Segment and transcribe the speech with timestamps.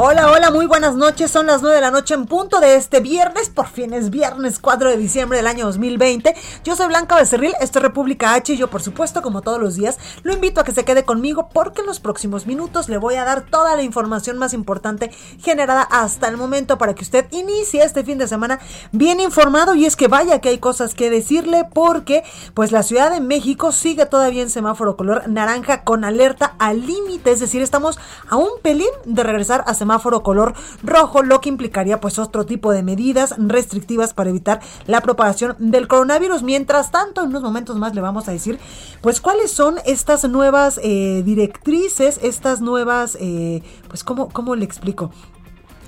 [0.00, 1.28] Hola, hola, muy buenas noches.
[1.28, 3.48] Son las 9 de la noche en punto de este viernes.
[3.50, 6.36] Por fin es viernes 4 de diciembre del año 2020.
[6.62, 9.74] Yo soy Blanca Becerril, esto es República H y yo, por supuesto, como todos los
[9.74, 13.16] días, lo invito a que se quede conmigo porque en los próximos minutos le voy
[13.16, 17.82] a dar toda la información más importante generada hasta el momento para que usted inicie
[17.82, 18.60] este fin de semana
[18.92, 19.74] bien informado.
[19.74, 22.22] Y es que vaya que hay cosas que decirle porque,
[22.54, 27.32] pues, la Ciudad de México sigue todavía en semáforo color naranja con alerta al límite.
[27.32, 31.48] Es decir, estamos a un pelín de regresar a semáforo semáforo color rojo, lo que
[31.48, 36.42] implicaría pues otro tipo de medidas restrictivas para evitar la propagación del coronavirus.
[36.42, 38.58] Mientras tanto, en unos momentos más le vamos a decir
[39.00, 45.10] pues cuáles son estas nuevas eh, directrices, estas nuevas, eh, pues cómo, cómo le explico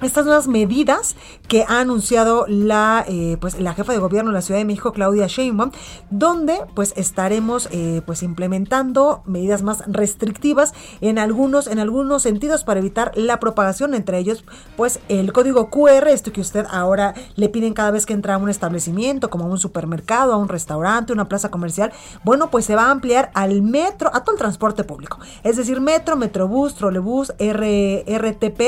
[0.03, 1.17] estas nuevas medidas
[1.49, 4.93] que ha anunciado la eh, pues la jefa de gobierno de la Ciudad de México
[4.93, 5.71] Claudia Sheinbaum
[6.11, 12.81] donde pues estaremos eh, pues implementando medidas más restrictivas en algunos en algunos sentidos para
[12.81, 14.45] evitar la propagación entre ellos
[14.77, 18.39] pues el código QR esto que usted ahora le piden cada vez que entra a
[18.39, 21.93] un establecimiento como a un supermercado a un restaurante una plaza comercial
[22.25, 25.19] bueno pues se va a ampliar al metro a todo el transporte público.
[25.43, 28.61] Es decir metro metrobús trolebús RTP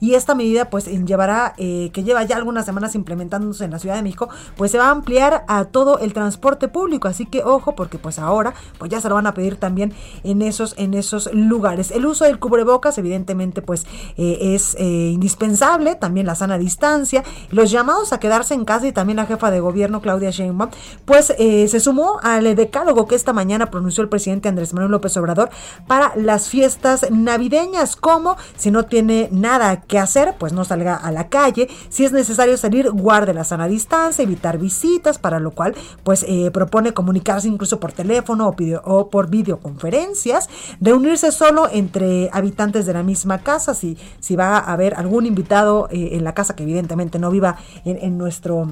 [0.00, 3.78] y esta medida pues pues llevará, eh, que lleva ya algunas semanas implementándose en la
[3.78, 7.08] Ciudad de México, pues se va a ampliar a todo el transporte público.
[7.08, 9.92] Así que ojo, porque pues ahora pues ya se lo van a pedir también
[10.24, 11.90] en esos, en esos lugares.
[11.90, 13.86] El uso del cubrebocas, evidentemente, pues
[14.16, 18.92] eh, es eh, indispensable, también la sana distancia, los llamados a quedarse en casa y
[18.92, 20.70] también la jefa de gobierno, Claudia Sheinbaum,
[21.04, 25.50] pues se sumó al decálogo que esta mañana pronunció el presidente Andrés Manuel López Obrador
[25.86, 31.10] para las fiestas navideñas, como si no tiene nada que hacer, pues no salga a
[31.10, 31.68] la calle.
[31.88, 36.50] Si es necesario salir, guarde la sana distancia, evitar visitas, para lo cual pues eh,
[36.52, 38.54] propone comunicarse incluso por teléfono o,
[38.84, 40.48] o, por videoconferencias,
[40.80, 45.88] reunirse solo entre habitantes de la misma casa, si, si va a haber algún invitado
[45.90, 48.68] eh, en la casa que evidentemente no viva en, en nuestro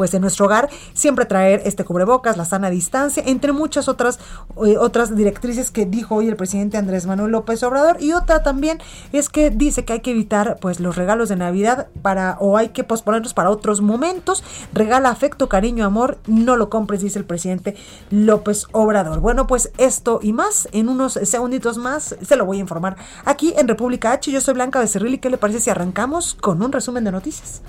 [0.00, 4.18] pues en nuestro hogar siempre traer este cubrebocas, la sana distancia, entre muchas otras
[4.64, 8.78] eh, otras directrices que dijo hoy el presidente Andrés Manuel López Obrador y otra también
[9.12, 12.70] es que dice que hay que evitar pues los regalos de Navidad para o hay
[12.70, 17.76] que posponerlos para otros momentos, regala afecto, cariño, amor, no lo compres dice el presidente
[18.08, 19.20] López Obrador.
[19.20, 22.96] Bueno, pues esto y más en unos segunditos más se lo voy a informar
[23.26, 24.32] aquí en República H.
[24.32, 27.60] Yo soy Blanca Becerril y ¿qué le parece si arrancamos con un resumen de noticias?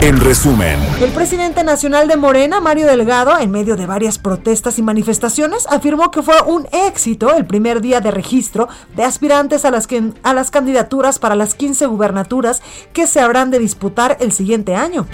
[0.00, 4.82] En resumen, el presidente nacional de Morena, Mario Delgado, en medio de varias protestas y
[4.82, 10.50] manifestaciones, afirmó que fue un éxito el primer día de registro de aspirantes a las,
[10.52, 15.04] candidaturas para las 15 gubernaturas que se habrán de disputar el siguiente año.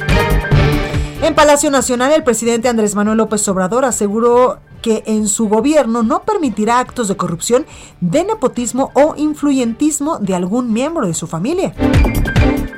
[1.23, 6.25] En Palacio Nacional, el presidente Andrés Manuel López Obrador aseguró que en su gobierno no
[6.25, 7.65] permitirá actos de corrupción,
[8.03, 11.75] de nepotismo o influyentismo de algún miembro de su familia.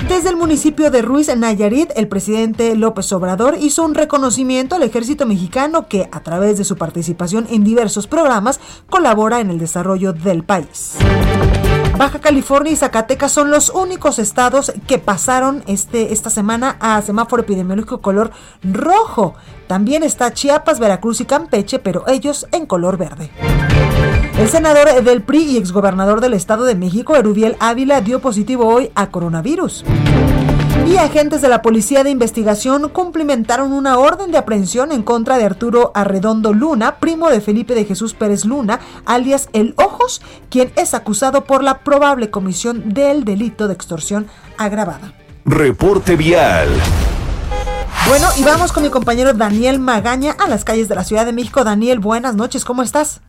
[0.09, 5.27] Desde el municipio de Ruiz, Nayarit, el presidente López Obrador hizo un reconocimiento al ejército
[5.27, 10.45] mexicano que, a través de su participación en diversos programas, colabora en el desarrollo del
[10.45, 10.95] país.
[11.99, 17.43] Baja California y Zacatecas son los únicos estados que pasaron este, esta semana a semáforo
[17.43, 18.31] epidemiológico color
[18.63, 19.35] rojo.
[19.67, 23.31] También está Chiapas, Veracruz y Campeche, pero ellos en color verde.
[24.39, 28.91] El senador del PRI y exgobernador del Estado de México, Erubiel Ávila, dio positivo hoy
[28.95, 29.83] a coronavirus.
[30.87, 35.45] Y agentes de la Policía de Investigación cumplimentaron una orden de aprehensión en contra de
[35.45, 40.93] Arturo Arredondo Luna, primo de Felipe de Jesús Pérez Luna, alias El Ojos, quien es
[40.93, 44.27] acusado por la probable comisión del delito de extorsión
[44.59, 45.15] agravada.
[45.47, 46.69] Reporte vial.
[48.07, 51.33] Bueno, y vamos con mi compañero Daniel Magaña a las calles de la Ciudad de
[51.33, 51.65] México.
[51.65, 53.23] Daniel, buenas noches, ¿cómo estás?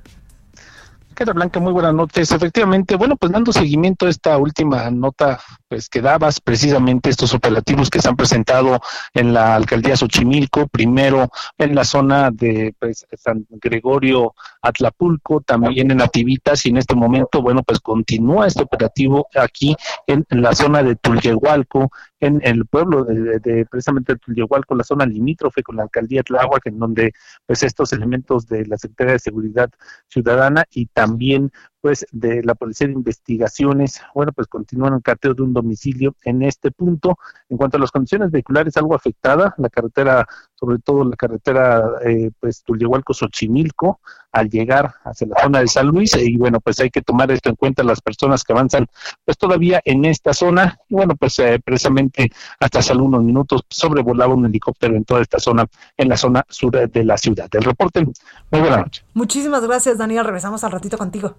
[1.18, 1.60] ¿Qué tal, Blanca?
[1.60, 2.32] Muy buenas noches.
[2.32, 8.02] Efectivamente, bueno, pues dando seguimiento a esta última nota pues quedabas precisamente estos operativos que
[8.02, 8.80] se han presentado
[9.14, 16.02] en la alcaldía Xochimilco, primero en la zona de pues, San Gregorio Atlapulco, también en
[16.02, 19.76] Ativitas y en este momento, bueno, pues continúa este operativo aquí
[20.06, 25.76] en, la zona de Tulyehualco, en, el pueblo de, precisamente Tulyehualco, la zona limítrofe con
[25.76, 27.14] la alcaldía Tláhuac, en donde
[27.46, 29.70] pues estos elementos de la Secretaría de Seguridad
[30.08, 35.44] Ciudadana y también pues de la Policía de Investigaciones, bueno, pues continúan el cateo de
[35.44, 37.18] un domicilio en este punto.
[37.50, 42.32] En cuanto a las condiciones vehiculares, algo afectada, la carretera, sobre todo la carretera, eh,
[42.40, 44.00] pues Tulyehualco-Xochimilco,
[44.32, 47.50] al llegar hacia la zona de San Luis, y bueno, pues hay que tomar esto
[47.50, 48.86] en cuenta las personas que avanzan,
[49.26, 52.30] pues todavía en esta zona, y bueno, pues eh, precisamente
[52.60, 55.66] hasta hace algunos minutos sobrevolaba un helicóptero en toda esta zona,
[55.96, 57.48] en la zona sur de la ciudad.
[57.54, 59.04] El reporte, muy buena noche.
[59.14, 60.26] Muchísimas gracias, Daniel.
[60.26, 61.36] Regresamos al ratito contigo.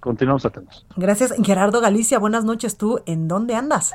[0.00, 0.86] Continuamos atentos.
[0.96, 2.18] Gracias, Gerardo Galicia.
[2.18, 2.76] Buenas noches.
[2.76, 3.92] ¿Tú en dónde andas?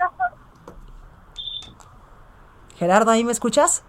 [2.77, 3.83] Gerardo, ¿ahí me escuchas?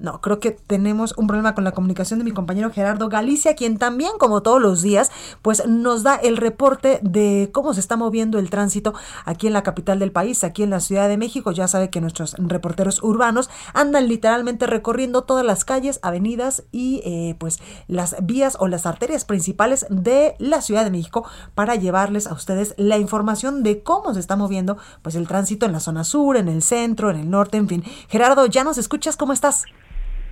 [0.00, 3.78] No, creo que tenemos un problema con la comunicación de mi compañero Gerardo Galicia, quien
[3.78, 5.10] también, como todos los días,
[5.42, 9.64] pues nos da el reporte de cómo se está moviendo el tránsito aquí en la
[9.64, 11.50] capital del país, aquí en la Ciudad de México.
[11.50, 17.34] Ya sabe que nuestros reporteros urbanos andan literalmente recorriendo todas las calles, avenidas y eh,
[17.40, 17.58] pues
[17.88, 22.74] las vías o las arterias principales de la Ciudad de México para llevarles a ustedes
[22.76, 26.48] la información de cómo se está moviendo pues el tránsito en la zona sur, en
[26.48, 27.84] el centro, en el norte, en fin.
[28.08, 29.16] Gerardo, ¿ya nos escuchas?
[29.16, 29.64] ¿Cómo estás?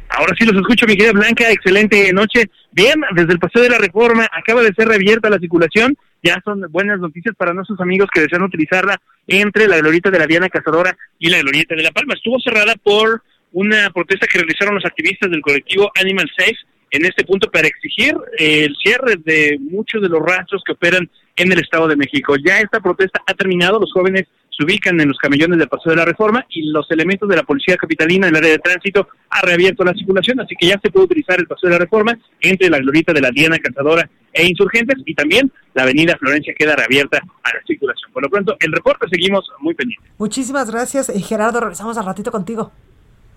[0.09, 1.51] Ahora sí los escucho, mi querida Blanca.
[1.51, 2.51] Excelente noche.
[2.73, 5.97] Bien, desde el Paseo de la Reforma acaba de ser reabierta la circulación.
[6.23, 10.27] Ya son buenas noticias para nuestros amigos que desean utilizarla entre la glorieta de la
[10.27, 12.15] Diana Cazadora y la glorieta de La Palma.
[12.15, 13.23] Estuvo cerrada por
[13.53, 16.57] una protesta que realizaron los activistas del colectivo Animal Safe
[16.91, 21.53] en este punto para exigir el cierre de muchos de los rastros que operan en
[21.53, 22.37] el Estado de México.
[22.37, 24.27] Ya esta protesta ha terminado, los jóvenes
[24.57, 27.43] se ubican en los camellones del Paseo de la Reforma y los elementos de la
[27.43, 30.91] Policía Capitalina en el área de tránsito ha reabierto la circulación, así que ya se
[30.91, 34.47] puede utilizar el Paseo de la Reforma entre la glorita de la Diana Cantadora e
[34.47, 38.11] Insurgentes y también la Avenida Florencia queda reabierta a la circulación.
[38.13, 40.11] Por lo pronto, el reporte seguimos muy pendientes.
[40.19, 41.61] Muchísimas gracias, eh, Gerardo.
[41.61, 42.73] Regresamos al ratito contigo.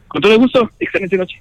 [0.08, 0.72] Con todo gusto.
[0.80, 1.40] Excelente noche.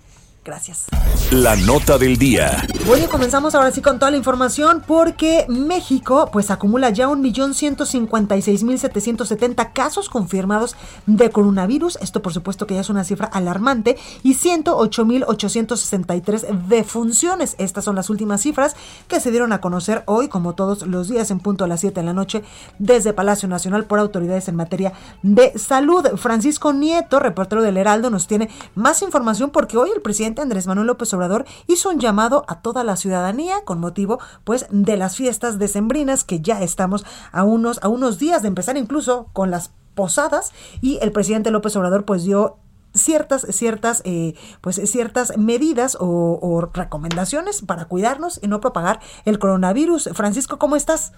[0.49, 0.87] Gracias.
[1.31, 2.67] La nota del día.
[2.87, 10.09] Bueno, comenzamos ahora sí con toda la información porque México pues acumula ya 1.156.770 casos
[10.09, 10.75] confirmados
[11.05, 11.99] de coronavirus.
[12.01, 17.55] Esto por supuesto que ya es una cifra alarmante y 108.863 defunciones.
[17.59, 18.75] Estas son las últimas cifras
[19.07, 22.01] que se dieron a conocer hoy, como todos los días en punto a las 7
[22.01, 22.43] de la noche,
[22.79, 26.07] desde Palacio Nacional por autoridades en materia de salud.
[26.17, 30.87] Francisco Nieto, reportero del Heraldo, nos tiene más información porque hoy el presidente Andrés Manuel
[30.87, 35.59] López Obrador hizo un llamado a toda la ciudadanía con motivo pues de las fiestas
[35.59, 40.53] decembrinas que ya estamos a unos a unos días de empezar incluso con las posadas
[40.81, 42.57] y el presidente López Obrador pues dio
[42.95, 49.39] ciertas ciertas eh, pues ciertas medidas o, o recomendaciones para cuidarnos y no propagar el
[49.39, 50.11] coronavirus.
[50.15, 51.13] Francisco, ¿cómo estás?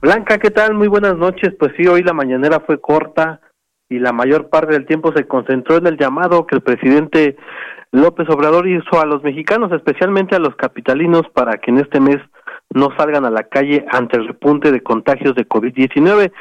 [0.00, 0.74] Blanca, ¿qué tal?
[0.74, 1.54] Muy buenas noches.
[1.58, 3.40] Pues sí, hoy la mañanera fue corta
[3.88, 7.36] y la mayor parte del tiempo se concentró en el llamado que el presidente
[7.92, 12.18] López Obrador hizo a los mexicanos, especialmente a los capitalinos, para que en este mes
[12.70, 16.32] no salgan a la calle ante el repunte de contagios de COVID-19.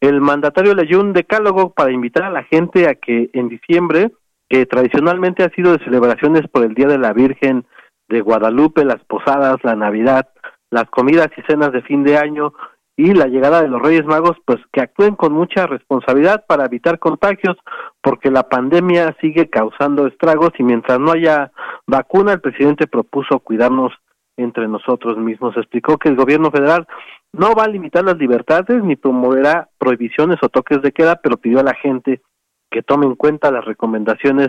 [0.00, 4.12] El mandatario leyó un decálogo para invitar a la gente a que en diciembre,
[4.48, 7.64] que tradicionalmente ha sido de celebraciones por el Día de la Virgen
[8.08, 10.28] de Guadalupe, las posadas, la Navidad,
[10.70, 12.52] las comidas y cenas de fin de año,
[12.96, 16.98] y la llegada de los Reyes Magos, pues que actúen con mucha responsabilidad para evitar
[16.98, 17.56] contagios,
[18.02, 21.52] porque la pandemia sigue causando estragos y mientras no haya
[21.86, 23.92] vacuna, el presidente propuso cuidarnos
[24.36, 25.56] entre nosotros mismos.
[25.56, 26.86] Explicó que el gobierno federal
[27.32, 31.60] no va a limitar las libertades ni promoverá prohibiciones o toques de queda, pero pidió
[31.60, 32.20] a la gente
[32.70, 34.48] que tome en cuenta las recomendaciones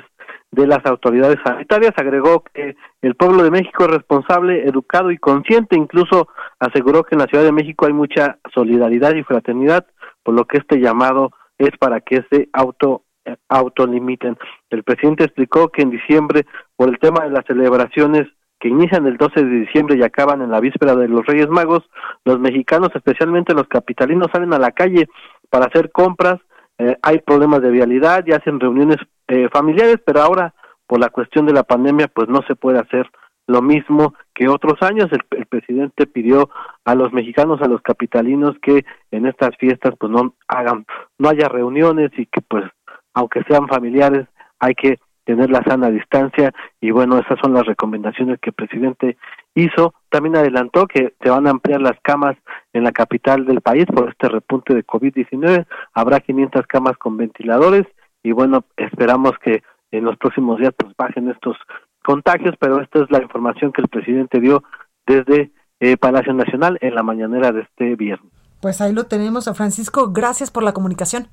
[0.53, 1.93] de las autoridades sanitarias.
[1.97, 5.75] Agregó que el pueblo de México es responsable, educado y consciente.
[5.75, 6.27] Incluso
[6.59, 9.85] aseguró que en la Ciudad de México hay mucha solidaridad y fraternidad,
[10.21, 13.03] por lo que este llamado es para que se auto
[13.47, 14.37] autolimiten.
[14.69, 16.45] El presidente explicó que en diciembre,
[16.75, 18.27] por el tema de las celebraciones
[18.59, 21.89] que inician el 12 de diciembre y acaban en la víspera de los Reyes Magos,
[22.25, 25.07] los mexicanos, especialmente los capitalinos, salen a la calle
[25.49, 26.39] para hacer compras,
[26.77, 30.53] eh, hay problemas de vialidad y hacen reuniones eh, familiares, pero ahora
[30.87, 33.09] por la cuestión de la pandemia pues no se puede hacer
[33.47, 35.07] lo mismo que otros años.
[35.11, 36.49] El, presidente pidió
[36.83, 40.85] a los mexicanos, a los capitalinos que en estas fiestas pues no hagan,
[41.19, 42.65] no haya reuniones y que pues
[43.13, 44.27] aunque sean familiares
[44.59, 49.17] hay que tener la sana distancia y bueno, esas son las recomendaciones que el presidente
[49.55, 49.93] hizo.
[50.09, 52.35] También adelantó que se van a ampliar las camas
[52.73, 55.65] en la capital del país por este repunte de COVID-19.
[55.93, 57.85] Habrá 500 camas con ventiladores
[58.21, 61.57] y bueno, esperamos que en los próximos días pues bajen estos
[62.03, 64.63] contagios, pero esta es la información que el presidente dio
[65.05, 68.31] desde eh, Palacio Nacional en la mañanera de este viernes.
[68.61, 70.11] Pues ahí lo tenemos, Francisco.
[70.13, 71.27] Gracias por la comunicación.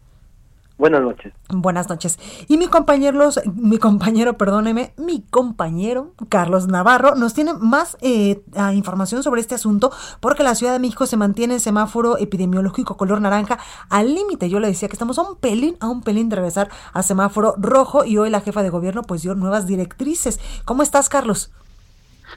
[0.81, 1.35] Buenas noches.
[1.51, 2.19] Buenas noches.
[2.49, 9.23] Y mi compañero, mi compañero, perdóneme, mi compañero Carlos Navarro nos tiene más eh, información
[9.23, 13.59] sobre este asunto porque la Ciudad de México se mantiene en semáforo epidemiológico color naranja
[13.91, 14.49] al límite.
[14.49, 17.57] Yo le decía que estamos a un pelín, a un pelín de regresar a semáforo
[17.59, 20.41] rojo y hoy la jefa de gobierno pues dio nuevas directrices.
[20.65, 21.53] ¿Cómo estás, Carlos?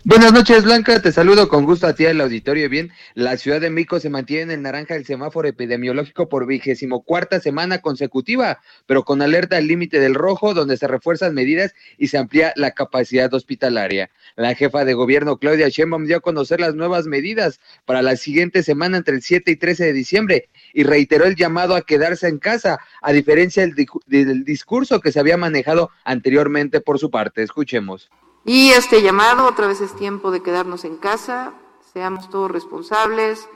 [0.06, 1.02] Buenas noches, Blanca.
[1.02, 2.68] Te saludo con gusto a ti al auditorio.
[2.68, 7.04] Bien, la Ciudad de México se mantiene en el naranja del semáforo epidemiológico por vigésimo
[7.04, 12.08] cuarta semana consecutiva, pero con alerta al límite del rojo, donde se refuerzan medidas y
[12.08, 14.10] se amplía la capacidad hospitalaria.
[14.36, 18.62] La jefa de gobierno, Claudia Sheinbaum, dio a conocer las nuevas medidas para la siguiente
[18.62, 22.40] semana entre el 7 y 13 de diciembre y reiteró el llamado a quedarse en
[22.40, 27.42] casa, a diferencia del, del discurso que se había manejado anteriormente por su parte.
[27.42, 28.10] Escuchemos.
[28.46, 31.54] Y este llamado, otra vez es tiempo de quedarnos en casa,
[31.94, 33.48] seamos todos responsables,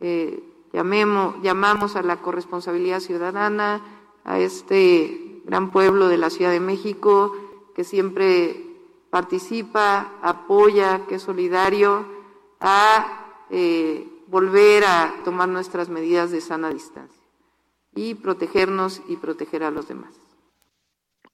[0.00, 3.80] eh, llamemos, llamamos a la corresponsabilidad ciudadana,
[4.24, 7.32] a este gran pueblo de la Ciudad de México
[7.74, 8.64] que siempre
[9.10, 12.04] participa, apoya, que es solidario,
[12.60, 17.22] a eh, volver a tomar nuestras medidas de sana distancia
[17.94, 20.23] y protegernos y proteger a los demás.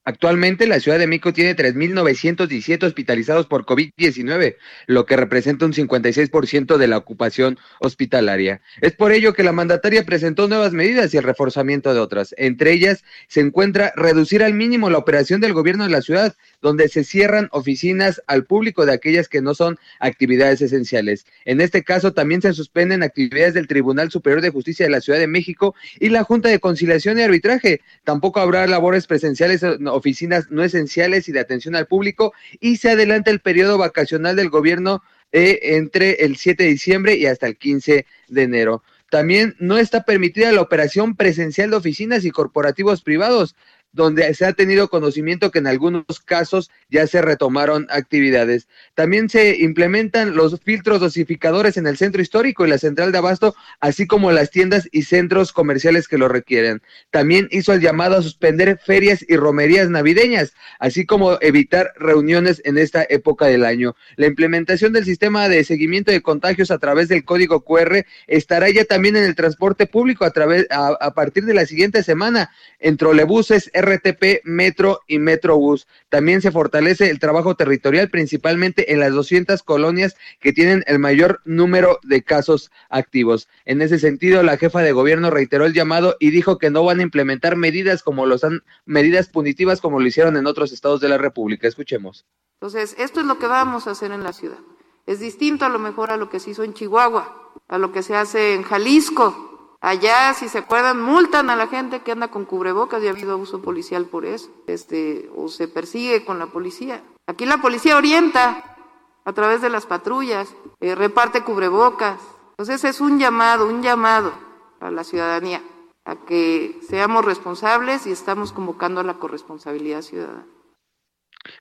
[0.06, 6.78] Actualmente la Ciudad de México tiene 3.917 hospitalizados por COVID-19, lo que representa un 56%
[6.78, 8.62] de la ocupación hospitalaria.
[8.80, 12.34] Es por ello que la mandataria presentó nuevas medidas y el reforzamiento de otras.
[12.38, 16.88] Entre ellas se encuentra reducir al mínimo la operación del gobierno de la ciudad, donde
[16.88, 21.26] se cierran oficinas al público de aquellas que no son actividades esenciales.
[21.44, 25.18] En este caso también se suspenden actividades del Tribunal Superior de Justicia de la Ciudad
[25.18, 27.82] de México y la Junta de Conciliación y Arbitraje.
[28.04, 29.62] Tampoco habrá labores presenciales
[29.92, 34.50] oficinas no esenciales y de atención al público y se adelanta el periodo vacacional del
[34.50, 38.82] gobierno eh, entre el 7 de diciembre y hasta el 15 de enero.
[39.10, 43.56] También no está permitida la operación presencial de oficinas y corporativos privados
[43.92, 48.68] donde se ha tenido conocimiento que en algunos casos ya se retomaron actividades.
[48.94, 53.54] También se implementan los filtros dosificadores en el centro histórico y la central de abasto,
[53.80, 56.82] así como las tiendas y centros comerciales que lo requieren.
[57.10, 62.78] También hizo el llamado a suspender ferias y romerías navideñas, así como evitar reuniones en
[62.78, 63.96] esta época del año.
[64.16, 68.84] La implementación del sistema de seguimiento de contagios a través del código QR estará ya
[68.84, 73.70] también en el transporte público a través a, partir de la siguiente semana en trolebuses
[73.80, 75.86] RTP, Metro y Metrobús.
[76.08, 81.40] También se fortalece el trabajo territorial, principalmente en las 200 colonias que tienen el mayor
[81.44, 83.48] número de casos activos.
[83.64, 87.00] En ese sentido, la jefa de gobierno reiteró el llamado y dijo que no van
[87.00, 91.08] a implementar medidas como los han, medidas punitivas como lo hicieron en otros estados de
[91.08, 91.68] la República.
[91.68, 92.26] Escuchemos.
[92.60, 94.58] Entonces, esto es lo que vamos a hacer en la ciudad.
[95.06, 98.02] Es distinto a lo mejor a lo que se hizo en Chihuahua, a lo que
[98.02, 99.49] se hace en Jalisco,
[99.80, 103.32] Allá, si se acuerdan, multan a la gente que anda con cubrebocas y ha habido
[103.32, 107.02] abuso policial por eso, este, o se persigue con la policía.
[107.26, 108.76] Aquí la policía orienta
[109.24, 112.20] a través de las patrullas, eh, reparte cubrebocas.
[112.50, 114.32] Entonces es un llamado, un llamado
[114.80, 115.62] a la ciudadanía
[116.04, 120.46] a que seamos responsables y estamos convocando a la corresponsabilidad ciudadana.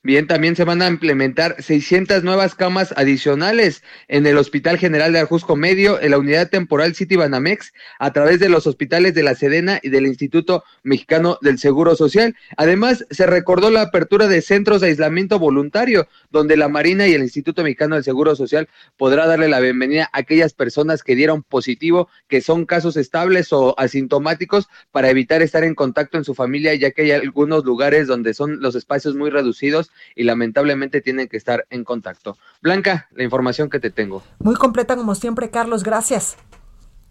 [0.03, 5.19] Bien, también se van a implementar 600 nuevas camas adicionales en el Hospital General de
[5.19, 9.35] Ajusco Medio, en la unidad temporal City Banamex, a través de los hospitales de la
[9.35, 12.35] Sedena y del Instituto Mexicano del Seguro Social.
[12.57, 17.21] Además, se recordó la apertura de centros de aislamiento voluntario, donde la Marina y el
[17.21, 18.67] Instituto Mexicano del Seguro Social
[18.97, 23.75] podrá darle la bienvenida a aquellas personas que dieron positivo, que son casos estables o
[23.79, 28.33] asintomáticos, para evitar estar en contacto en su familia, ya que hay algunos lugares donde
[28.33, 29.68] son los espacios muy reducidos
[30.15, 32.37] y lamentablemente tienen que estar en contacto.
[32.61, 34.23] Blanca, la información que te tengo.
[34.39, 36.37] Muy completa como siempre, Carlos, gracias.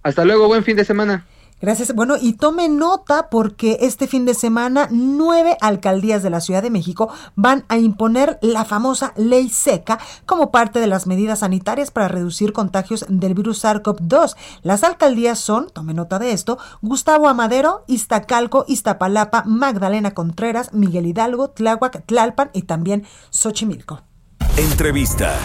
[0.02, 1.26] Hasta luego, buen fin de semana.
[1.60, 1.94] Gracias.
[1.94, 6.70] Bueno, y tome nota porque este fin de semana nueve alcaldías de la Ciudad de
[6.70, 12.08] México van a imponer la famosa ley seca como parte de las medidas sanitarias para
[12.08, 14.36] reducir contagios del virus SARS-CoV-2.
[14.62, 21.50] Las alcaldías son, tome nota de esto, Gustavo Amadero, Iztacalco, Iztapalapa, Magdalena Contreras, Miguel Hidalgo,
[21.50, 24.02] Tláhuac, Tlalpan y también Xochimilco.
[24.56, 25.36] Entrevista.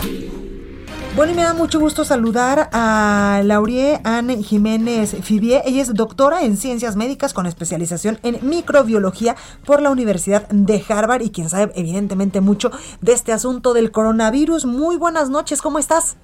[1.16, 5.62] Bueno, y me da mucho gusto saludar a Laurie Anne Jiménez Fibier.
[5.64, 11.22] Ella es doctora en ciencias médicas con especialización en microbiología por la Universidad de Harvard
[11.22, 14.66] y quien sabe evidentemente mucho de este asunto del coronavirus.
[14.66, 16.18] Muy buenas noches, ¿cómo estás?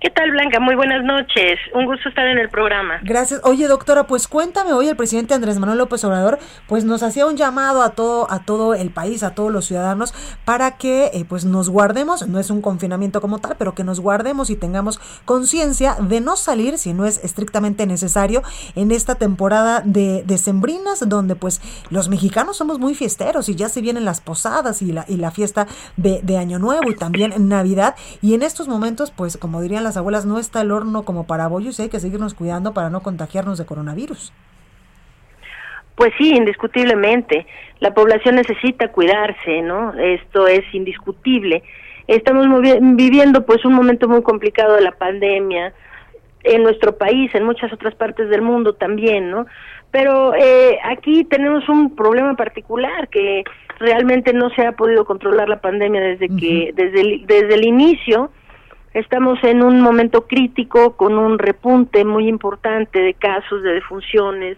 [0.00, 0.60] ¿Qué tal, Blanca?
[0.60, 1.58] Muy buenas noches.
[1.74, 3.00] Un gusto estar en el programa.
[3.02, 3.40] Gracias.
[3.42, 6.38] Oye, doctora, pues cuéntame, hoy el presidente Andrés Manuel López Obrador
[6.68, 10.14] pues nos hacía un llamado a todo a todo el país, a todos los ciudadanos
[10.44, 13.98] para que eh, pues nos guardemos, no es un confinamiento como tal, pero que nos
[13.98, 18.44] guardemos y tengamos conciencia de no salir si no es estrictamente necesario
[18.76, 23.80] en esta temporada de sembrinas donde pues los mexicanos somos muy fiesteros y ya se
[23.80, 27.96] vienen las posadas y la y la fiesta de, de Año Nuevo y también Navidad
[28.22, 31.48] y en estos momentos pues como dirían las abuelas, no está el horno como para
[31.48, 34.32] bollos y hay que seguirnos cuidando para no contagiarnos de coronavirus.
[35.94, 37.46] Pues sí, indiscutiblemente.
[37.80, 39.94] La población necesita cuidarse, ¿no?
[39.94, 41.64] Esto es indiscutible.
[42.06, 42.46] Estamos
[42.80, 45.72] viviendo pues un momento muy complicado de la pandemia
[46.44, 49.46] en nuestro país, en muchas otras partes del mundo también, ¿no?
[49.90, 53.42] Pero eh, aquí tenemos un problema particular que
[53.78, 58.30] realmente no se ha podido controlar la pandemia desde que desde desde el inicio
[58.94, 64.56] Estamos en un momento crítico con un repunte muy importante de casos de defunciones.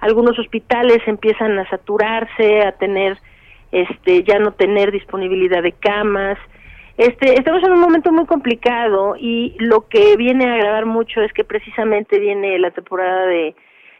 [0.00, 3.18] Algunos hospitales empiezan a saturarse, a tener
[3.70, 6.38] este ya no tener disponibilidad de camas.
[6.96, 11.32] Este, estamos en un momento muy complicado y lo que viene a agravar mucho es
[11.32, 13.54] que precisamente viene la temporada de,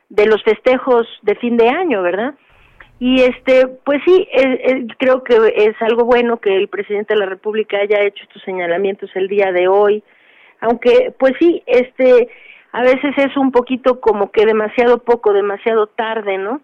[0.08, 2.34] de los festejos de fin de año, ¿verdad?
[3.00, 7.20] Y este, pues sí, eh, eh, creo que es algo bueno que el presidente de
[7.20, 10.04] la República haya hecho estos señalamientos el día de hoy,
[10.60, 12.28] aunque pues sí, este,
[12.72, 16.60] a veces es un poquito como que demasiado poco, demasiado tarde, ¿no?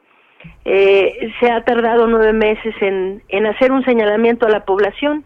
[0.66, 5.24] Eh, se ha tardado nueve meses en, en hacer un señalamiento a la población.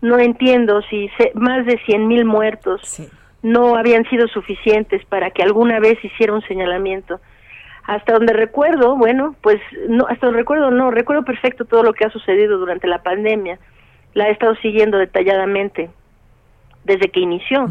[0.00, 3.02] No entiendo si más de cien mil muertos
[3.42, 7.18] no habían sido suficientes para que alguna vez hiciera un señalamiento
[7.86, 12.04] hasta donde recuerdo, bueno, pues no, hasta donde recuerdo no, recuerdo perfecto todo lo que
[12.04, 13.58] ha sucedido durante la pandemia.
[14.14, 15.90] La he estado siguiendo detalladamente
[16.84, 17.68] desde que inició.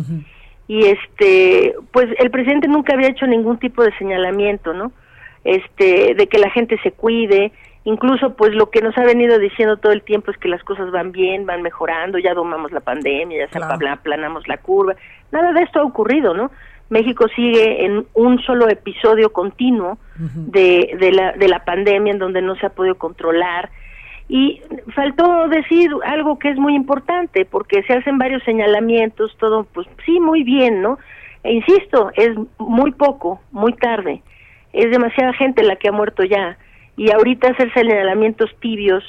[0.68, 4.92] Y este, pues el presidente nunca había hecho ningún tipo de señalamiento, ¿no?
[5.44, 7.52] Este, de que la gente se cuide,
[7.84, 10.92] incluso pues lo que nos ha venido diciendo todo el tiempo es que las cosas
[10.92, 14.96] van bien, van mejorando, ya domamos la pandemia, ya se aplanamos la curva.
[15.32, 16.52] Nada de esto ha ocurrido, ¿no?
[16.90, 22.42] México sigue en un solo episodio continuo de, de, la, de la pandemia en donde
[22.42, 23.70] no se ha podido controlar.
[24.28, 24.62] Y
[24.94, 30.20] faltó decir algo que es muy importante, porque se hacen varios señalamientos, todo, pues sí,
[30.20, 30.98] muy bien, ¿no?
[31.44, 34.24] E insisto, es muy poco, muy tarde.
[34.74, 36.58] Es demasiada gente la que ha muerto ya.
[36.98, 39.04] Y ahorita hacer señalamientos tibios,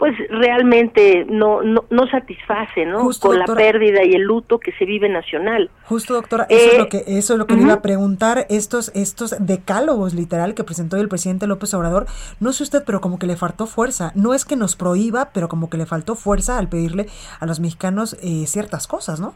[0.00, 3.10] pues realmente no, no, no satisface, ¿no?
[3.20, 5.68] Con la pérdida y el luto que se vive nacional.
[5.84, 8.46] Justo, doctora, eso es lo eh, que, eso es lo que le iba a preguntar,
[8.48, 12.06] estos, estos decálogos literal que presentó el presidente López Obrador,
[12.40, 14.10] no sé usted, pero como que le faltó fuerza.
[14.14, 17.04] No es que nos prohíba, pero como que le faltó fuerza al pedirle
[17.38, 19.34] a los mexicanos eh, ciertas cosas, ¿no?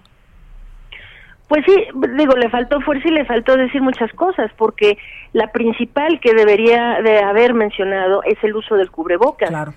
[1.47, 1.77] Pues sí,
[2.17, 4.97] digo, le faltó fuerza y le faltó decir muchas cosas, porque
[5.35, 9.51] la principal que debería de haber mencionado es el uso del cubrebocas.
[9.51, 9.75] Claro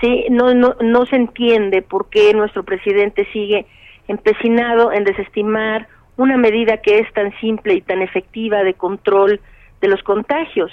[0.00, 0.26] ¿sí?
[0.30, 3.66] No, no, no se entiende por qué nuestro presidente sigue
[4.08, 9.40] empecinado en desestimar una medida que es tan simple y tan efectiva de control
[9.80, 10.70] de los contagios.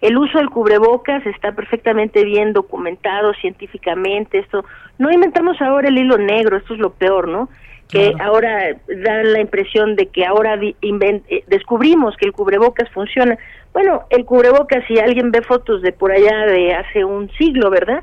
[0.00, 4.38] El uso del cubrebocas está perfectamente bien documentado científicamente.
[4.38, 4.64] Esto
[4.98, 7.48] no inventamos ahora el hilo negro, esto es lo peor, ¿no?
[7.88, 13.38] Que ahora dan la impresión de que ahora eh, descubrimos que el cubrebocas funciona.
[13.72, 18.02] Bueno, el cubrebocas, si alguien ve fotos de por allá de hace un siglo, ¿verdad?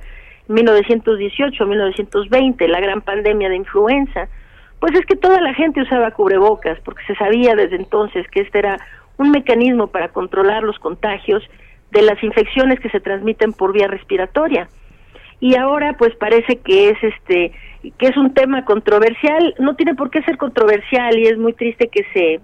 [0.51, 4.27] 1918, 1920, la gran pandemia de influenza,
[4.79, 8.59] pues es que toda la gente usaba cubrebocas porque se sabía desde entonces que este
[8.59, 8.79] era
[9.17, 11.43] un mecanismo para controlar los contagios
[11.91, 14.69] de las infecciones que se transmiten por vía respiratoria.
[15.39, 17.51] Y ahora pues parece que es este
[17.97, 21.87] que es un tema controversial, no tiene por qué ser controversial y es muy triste
[21.87, 22.39] que se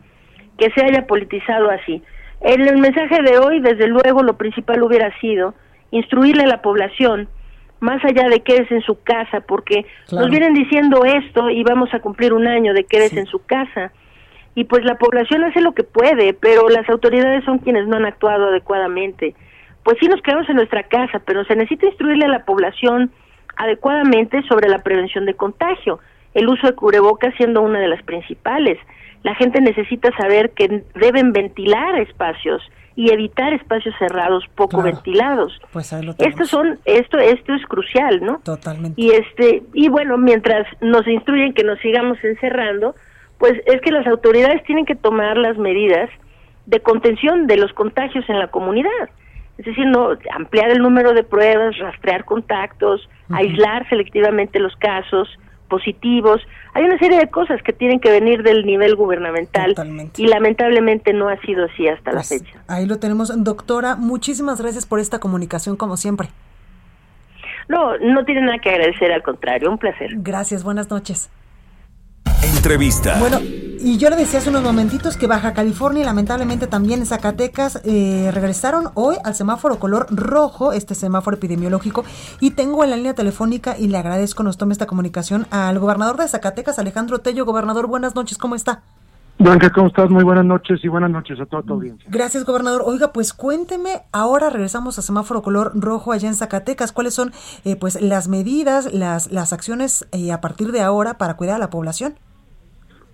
[0.58, 2.02] que se haya politizado así.
[2.41, 5.56] El mensaje de hoy, desde luego, lo principal hubiera sido
[5.91, 7.28] instruirle a la población
[7.79, 11.99] más allá de quedes en su casa, porque nos vienen diciendo esto y vamos a
[11.99, 13.91] cumplir un año de quedes en su casa.
[14.55, 18.05] Y pues la población hace lo que puede, pero las autoridades son quienes no han
[18.05, 19.35] actuado adecuadamente.
[19.83, 23.11] Pues sí nos quedamos en nuestra casa, pero se necesita instruirle a la población
[23.55, 25.99] adecuadamente sobre la prevención de contagio,
[26.33, 28.79] el uso de cubrebocas siendo una de las principales.
[29.23, 32.61] La gente necesita saber que deben ventilar espacios,
[32.97, 35.53] y evitar espacios cerrados poco ventilados.
[35.71, 38.39] Pues Estos son esto esto es crucial, ¿no?
[38.39, 38.99] Totalmente.
[38.99, 42.95] Y este y bueno, mientras nos instruyen que nos sigamos encerrando,
[43.38, 46.10] Pues es que las autoridades tienen que tomar las medidas
[46.65, 49.10] de contención de los contagios en la comunidad.
[49.60, 55.29] Es decir, no ampliar el número de pruebas, rastrear contactos, aislar selectivamente los casos
[55.67, 56.41] positivos.
[56.73, 59.75] Hay una serie de cosas que tienen que venir del nivel gubernamental
[60.17, 62.60] y lamentablemente no ha sido así hasta la pues, fecha.
[62.67, 63.32] Ahí lo tenemos.
[63.43, 66.30] Doctora, muchísimas gracias por esta comunicación como siempre.
[67.69, 70.12] No, no tiene nada que agradecer, al contrario, un placer.
[70.15, 71.30] Gracias, buenas noches.
[72.56, 73.17] Entrevista.
[73.19, 73.39] Bueno,
[73.79, 78.31] y yo le decía hace unos momentitos que Baja California y lamentablemente también Zacatecas eh,
[78.33, 82.03] regresaron hoy al semáforo color rojo, este semáforo epidemiológico,
[82.39, 86.17] y tengo en la línea telefónica y le agradezco nos tome esta comunicación al gobernador
[86.17, 87.45] de Zacatecas, Alejandro Tello.
[87.45, 88.81] Gobernador, buenas noches, ¿cómo está?
[89.39, 90.09] Blanca, ¿cómo estás?
[90.09, 92.09] Muy buenas noches y buenas noches a toda tu audiencia.
[92.09, 92.81] Gracias, gobernador.
[92.83, 96.91] Oiga, pues cuénteme, ahora regresamos a semáforo color rojo allá en Zacatecas.
[96.91, 97.31] ¿Cuáles son
[97.63, 101.59] eh, pues las medidas, las, las acciones eh, a partir de ahora para cuidar a
[101.59, 102.15] la población?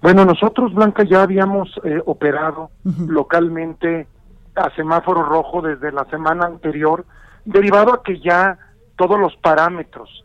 [0.04, 2.70] Bueno, nosotros, Blanca, ya habíamos eh, operado
[3.08, 4.06] localmente
[4.54, 7.06] a semáforo rojo desde la semana anterior,
[7.46, 8.60] derivado a que ya
[8.98, 10.24] todos los parámetros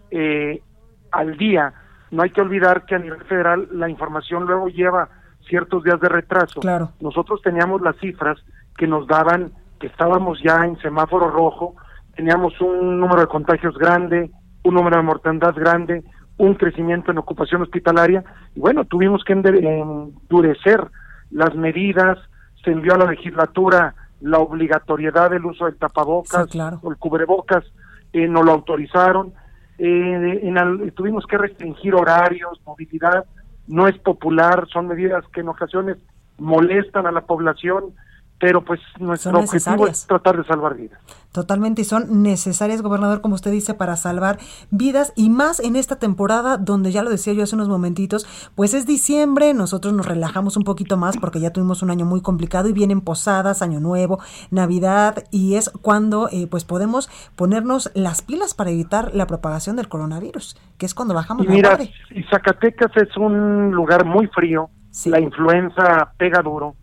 [1.12, 1.72] al día,
[2.10, 5.08] no hay que olvidar que a nivel federal la información luego lleva
[5.48, 6.60] ciertos días de retraso.
[6.60, 6.90] Claro.
[7.00, 8.38] Nosotros teníamos las cifras
[8.76, 11.76] que nos daban que estábamos ya en semáforo rojo,
[12.16, 14.30] teníamos un número de contagios grande,
[14.64, 16.02] un número de mortandad grande,
[16.38, 18.24] un crecimiento en ocupación hospitalaria,
[18.54, 20.86] y bueno, tuvimos que endurecer
[21.30, 22.18] las medidas,
[22.64, 26.48] se envió a la legislatura la obligatoriedad del uso del tapabocas
[26.82, 27.64] o el cubrebocas,
[28.12, 29.32] eh, no lo autorizaron,
[29.78, 33.24] eh, en tuvimos que restringir horarios, movilidad,
[33.68, 35.98] no es popular, son medidas que en ocasiones
[36.38, 37.94] molestan a la población,
[38.40, 41.00] pero pues nuestro objetivo es tratar de salvar vidas.
[41.32, 44.38] Totalmente, y son necesarias, gobernador, como usted dice, para salvar
[44.70, 48.74] vidas y más en esta temporada donde ya lo decía yo hace unos momentitos, pues
[48.74, 52.68] es diciembre, nosotros nos relajamos un poquito más porque ya tuvimos un año muy complicado
[52.68, 54.20] y vienen posadas, año nuevo,
[54.50, 59.88] navidad y es cuando eh, pues podemos ponernos las pilas para evitar la propagación del
[59.88, 61.78] coronavirus, que es cuando bajamos y mira,
[62.10, 64.70] Y Zacatecas es un lugar muy frío,
[65.06, 66.74] la influenza pega duro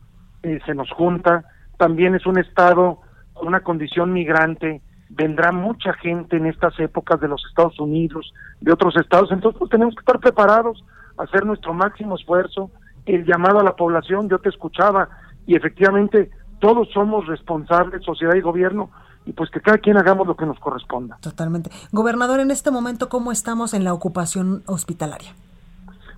[0.45, 1.43] eh, se nos junta,
[1.77, 3.01] también es un estado
[3.33, 8.31] con una condición migrante, vendrá mucha gente en estas épocas de los Estados Unidos,
[8.61, 10.83] de otros estados, entonces pues, tenemos que estar preparados,
[11.17, 12.69] hacer nuestro máximo esfuerzo,
[13.07, 15.09] el llamado a la población, yo te escuchaba,
[15.47, 16.29] y efectivamente
[16.59, 18.91] todos somos responsables, sociedad y gobierno,
[19.25, 21.17] y pues que cada quien hagamos lo que nos corresponda.
[21.21, 21.71] Totalmente.
[21.91, 25.31] Gobernador, en este momento, ¿cómo estamos en la ocupación hospitalaria?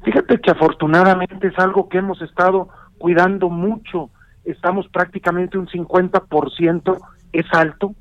[0.03, 4.09] Fíjate que afortunadamente es algo que hemos estado cuidando mucho
[4.51, 6.97] estamos prácticamente un 50%,
[7.33, 7.93] es alto,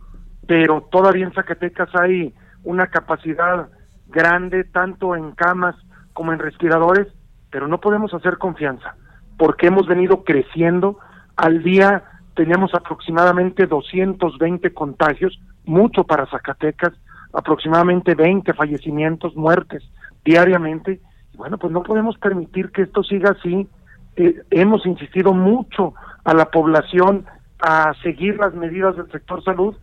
[0.46, 2.32] pero todavía en Zacatecas hay
[2.64, 3.68] una capacidad
[4.06, 5.74] grande, tanto en camas
[6.12, 7.08] como en respiradores,
[7.50, 8.94] pero no podemos hacer confianza,
[9.36, 10.98] porque hemos venido creciendo.
[11.36, 12.04] Al día
[12.34, 16.92] teníamos aproximadamente 220 contagios, mucho para Zacatecas,
[17.32, 19.82] aproximadamente 20 fallecimientos, muertes
[20.24, 21.00] diariamente.
[21.32, 23.68] Y bueno, pues no podemos permitir que esto siga así.
[24.16, 25.94] Eh, hemos insistido mucho
[26.26, 27.24] a la población
[27.60, 29.74] a seguir las medidas del sector salud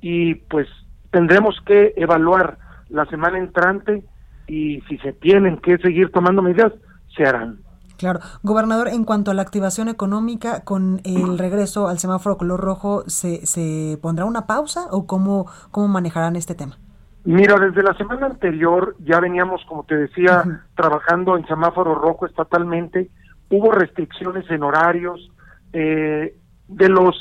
[0.00, 0.66] y pues
[1.10, 4.04] tendremos que evaluar la semana entrante
[4.48, 6.72] y si se tienen que seguir tomando medidas,
[7.16, 7.60] se harán.
[7.98, 8.18] Claro.
[8.42, 13.46] Gobernador, en cuanto a la activación económica, con el regreso al semáforo color rojo, ¿se,
[13.46, 16.78] se pondrá una pausa o cómo, cómo manejarán este tema?
[17.24, 23.08] Mira, desde la semana anterior ya veníamos, como te decía, trabajando en semáforo rojo estatalmente.
[23.48, 25.30] Hubo restricciones en horarios,
[25.72, 26.34] eh,
[26.68, 27.16] de los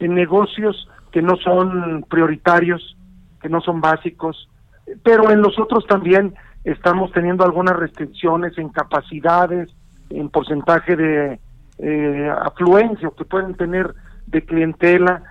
[0.00, 2.96] negocios que no son prioritarios,
[3.40, 4.48] que no son básicos,
[5.04, 6.34] pero en los otros también
[6.64, 9.68] estamos teniendo algunas restricciones en capacidades,
[10.10, 11.40] en porcentaje de
[11.78, 13.94] eh, afluencia que pueden tener
[14.26, 15.22] de clientela,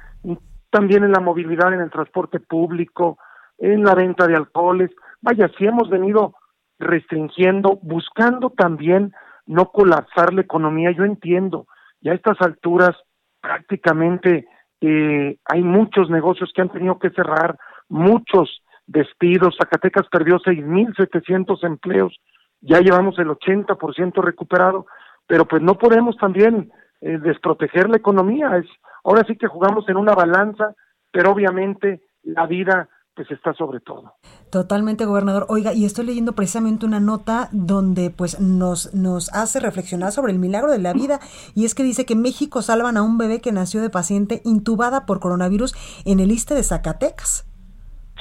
[0.70, 3.18] también en la movilidad en el transporte público,
[3.58, 4.90] en la venta de alcoholes.
[5.22, 6.36] Vaya, si hemos venido
[6.80, 9.14] restringiendo, buscando también
[9.46, 10.92] no colapsar la economía.
[10.92, 11.68] Yo entiendo,
[12.02, 12.96] ya a estas alturas
[13.40, 14.48] prácticamente
[14.82, 22.20] eh, hay muchos negocios que han tenido que cerrar, muchos despidos, Zacatecas perdió 6.700 empleos,
[22.62, 24.86] ya llevamos el 80% recuperado,
[25.28, 28.66] pero pues no podemos también eh, desproteger la economía, es
[29.04, 30.74] ahora sí que jugamos en una balanza,
[31.12, 34.14] pero obviamente la vida pues está sobre todo.
[34.50, 35.46] Totalmente, gobernador.
[35.50, 40.40] Oiga, y estoy leyendo precisamente una nota donde pues nos, nos hace reflexionar sobre el
[40.40, 41.20] milagro de la vida
[41.54, 45.06] y es que dice que México salvan a un bebé que nació de paciente intubada
[45.06, 45.74] por coronavirus
[46.06, 47.46] en el Iste de Zacatecas.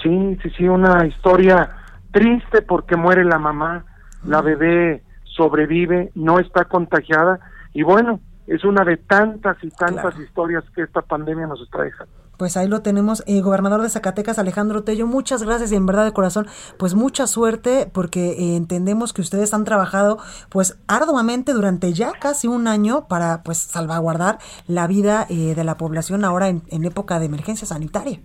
[0.03, 1.77] Sí, sí, sí, una historia
[2.11, 3.85] triste porque muere la mamá,
[4.25, 7.39] la bebé sobrevive, no está contagiada
[7.73, 12.13] y bueno, es una de tantas y tantas historias que esta pandemia nos está dejando.
[12.41, 15.07] Pues ahí lo tenemos, eh, gobernador de Zacatecas, Alejandro Tello.
[15.07, 16.47] Muchas gracias y en verdad de corazón,
[16.79, 20.17] pues mucha suerte porque eh, entendemos que ustedes han trabajado
[20.49, 25.77] pues arduamente durante ya casi un año para pues salvaguardar la vida eh, de la
[25.77, 28.21] población ahora en, en época de emergencia sanitaria.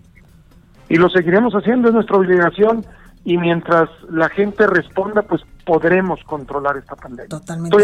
[0.88, 2.86] Y lo seguiremos haciendo, es nuestra obligación
[3.26, 7.28] y mientras la gente responda, pues podremos controlar esta pandemia.
[7.28, 7.76] Totalmente.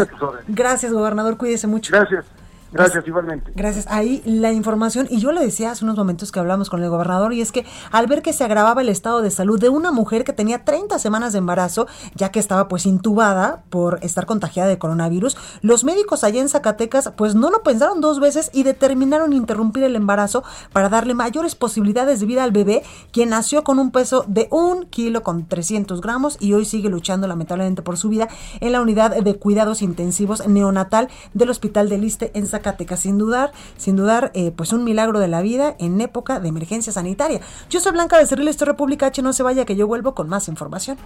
[0.47, 1.91] Gracias, gobernador, cuídese mucho.
[1.91, 2.25] Gracias.
[2.71, 3.51] Gracias, igualmente.
[3.53, 3.85] Gracias.
[3.89, 7.33] Ahí la información, y yo le decía hace unos momentos que hablamos con el gobernador,
[7.33, 10.23] y es que al ver que se agravaba el estado de salud de una mujer
[10.23, 14.77] que tenía 30 semanas de embarazo, ya que estaba pues intubada por estar contagiada de
[14.77, 19.83] coronavirus, los médicos allá en Zacatecas pues no lo pensaron dos veces y determinaron interrumpir
[19.83, 24.23] el embarazo para darle mayores posibilidades de vida al bebé, quien nació con un peso
[24.27, 28.29] de un kilo con 300 gramos y hoy sigue luchando lamentablemente por su vida
[28.61, 32.60] en la unidad de cuidados intensivos neonatal del Hospital del Liste en Zacatecas
[32.95, 36.93] sin dudar, sin dudar, eh, pues un milagro de la vida en época de emergencia
[36.93, 37.41] sanitaria.
[37.69, 40.29] Yo soy Blanca Becerril, esto es República H, no se vaya que yo vuelvo con
[40.29, 40.97] más información.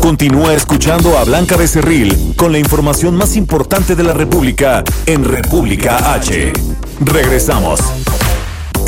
[0.00, 6.14] Continúa escuchando a Blanca Becerril con la información más importante de la República en República
[6.14, 6.52] H.
[7.00, 7.80] Regresamos.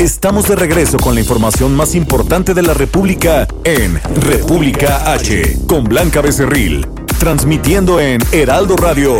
[0.01, 5.83] Estamos de regreso con la información más importante de la República en República H, con
[5.83, 6.87] Blanca Becerril,
[7.19, 9.19] transmitiendo en Heraldo Radio.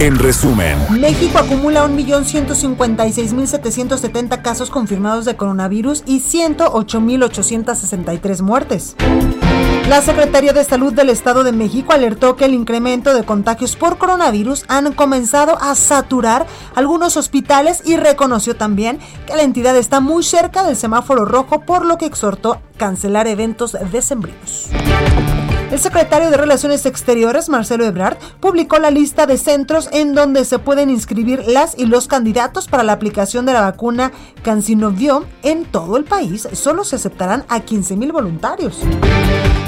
[0.00, 8.96] En resumen, México acumula 1.156.770 casos confirmados de coronavirus y 108.863 muertes.
[9.88, 13.98] La Secretaría de Salud del Estado de México alertó que el incremento de contagios por
[13.98, 20.22] coronavirus han comenzado a saturar algunos hospitales y reconoció también que la entidad está muy
[20.22, 24.70] cerca del semáforo rojo, por lo que exhortó cancelar eventos decembrinos.
[25.74, 30.60] El secretario de Relaciones Exteriores, Marcelo Ebrard, publicó la lista de centros en donde se
[30.60, 34.12] pueden inscribir las y los candidatos para la aplicación de la vacuna
[34.44, 36.46] CanSinovium en todo el país.
[36.52, 38.82] Solo se aceptarán a 15 voluntarios.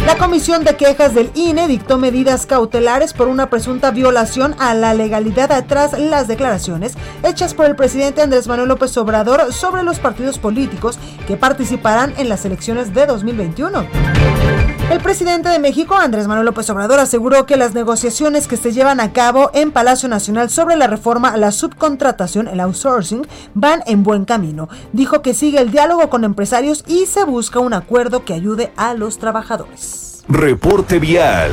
[0.06, 4.94] La Comisión de Quejas del INE dictó medidas cautelares por una presunta violación a la
[4.94, 10.38] legalidad tras las declaraciones hechas por el presidente Andrés Manuel López Obrador sobre los partidos
[10.38, 14.75] políticos que participarán en las elecciones de 2021.
[14.88, 19.00] El presidente de México, Andrés Manuel López Obrador, aseguró que las negociaciones que se llevan
[19.00, 24.04] a cabo en Palacio Nacional sobre la reforma a la subcontratación, el outsourcing, van en
[24.04, 24.68] buen camino.
[24.92, 28.94] Dijo que sigue el diálogo con empresarios y se busca un acuerdo que ayude a
[28.94, 30.24] los trabajadores.
[30.28, 31.50] reporte vial.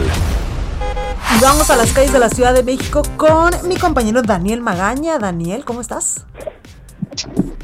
[1.36, 5.18] Y vamos a las calles de la Ciudad de México con mi compañero Daniel Magaña.
[5.18, 6.26] Daniel, ¿cómo estás?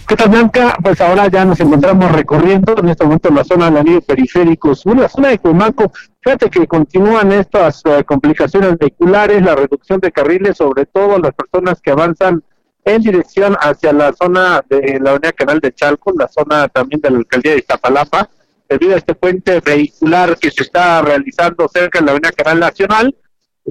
[0.08, 0.76] ¿Qué tal, Blanca?
[0.82, 4.98] Pues ahora ya nos encontramos recorriendo en este momento la zona del anillo periférico sur,
[4.98, 5.92] la zona de Cumaco.
[6.22, 11.80] Fíjate que continúan estas eh, complicaciones vehiculares, la reducción de carriles, sobre todo las personas
[11.82, 12.44] que avanzan
[12.84, 17.12] en dirección hacia la zona de la Avenida Canal de Chalco, la zona también de
[17.12, 18.30] la alcaldía de Iztapalapa,
[18.68, 23.16] debido a este puente vehicular que se está realizando cerca de la Avenida Canal Nacional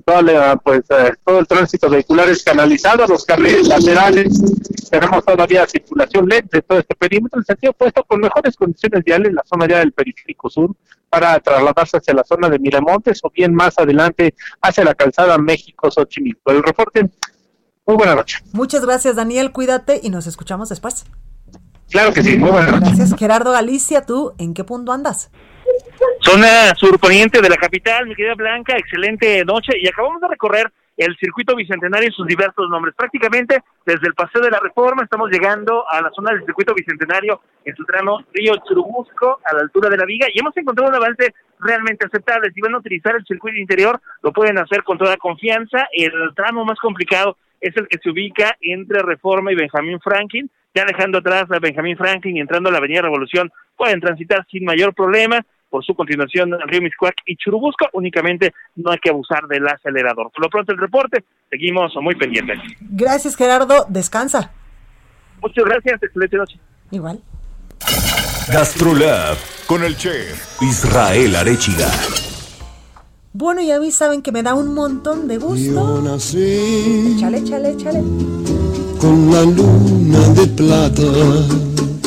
[0.00, 4.40] todo, pues, eh, todo el tránsito vehicular es canalizado, los carriles laterales,
[4.90, 9.28] tenemos todavía circulación lenta en todo este perímetro, el sentido opuesto con mejores condiciones viales
[9.28, 10.74] en la zona ya del periférico sur
[11.08, 16.50] para trasladarse hacia la zona de Miramontes o bien más adelante hacia la calzada México-Xochimilco.
[16.50, 17.10] El reporte,
[17.86, 18.38] muy buena noche.
[18.52, 21.04] Muchas gracias Daniel, cuídate y nos escuchamos después.
[21.90, 22.86] Claro que sí, muy buena noche.
[22.86, 25.30] Gracias Gerardo Galicia, ¿tú en qué punto andas?
[26.20, 31.16] Zona surponiente de la capital, mi querida Blanca, excelente noche y acabamos de recorrer el
[31.16, 32.94] circuito bicentenario en sus diversos nombres.
[32.96, 37.40] Prácticamente desde el Paseo de la Reforma estamos llegando a la zona del circuito bicentenario
[37.64, 40.96] en su tramo Río Churubusco a la altura de la Viga y hemos encontrado un
[40.96, 42.52] avance realmente aceptable.
[42.52, 45.88] Si van a utilizar el circuito interior, lo pueden hacer con toda confianza.
[45.92, 50.50] El tramo más complicado es el que se ubica entre Reforma y Benjamín Franklin.
[50.74, 54.64] Ya dejando atrás a Benjamín Franklin y entrando a la Avenida Revolución, pueden transitar sin
[54.64, 59.66] mayor problema por su continuación Río Miscuac y Churubusco, únicamente no hay que abusar del
[59.68, 60.30] acelerador.
[60.32, 62.58] Por lo pronto el reporte, seguimos muy pendientes.
[62.80, 64.52] Gracias Gerardo, descansa.
[65.40, 66.58] Muchas gracias, excelente noche.
[66.90, 67.20] Igual.
[68.52, 71.88] Gastrolab con el chef Israel Arechiga.
[73.34, 75.74] Bueno, y a mí saben que me da un montón de gusto.
[75.74, 78.00] Yo nací Échale, échale, échale.
[79.00, 81.97] con la luna de plata.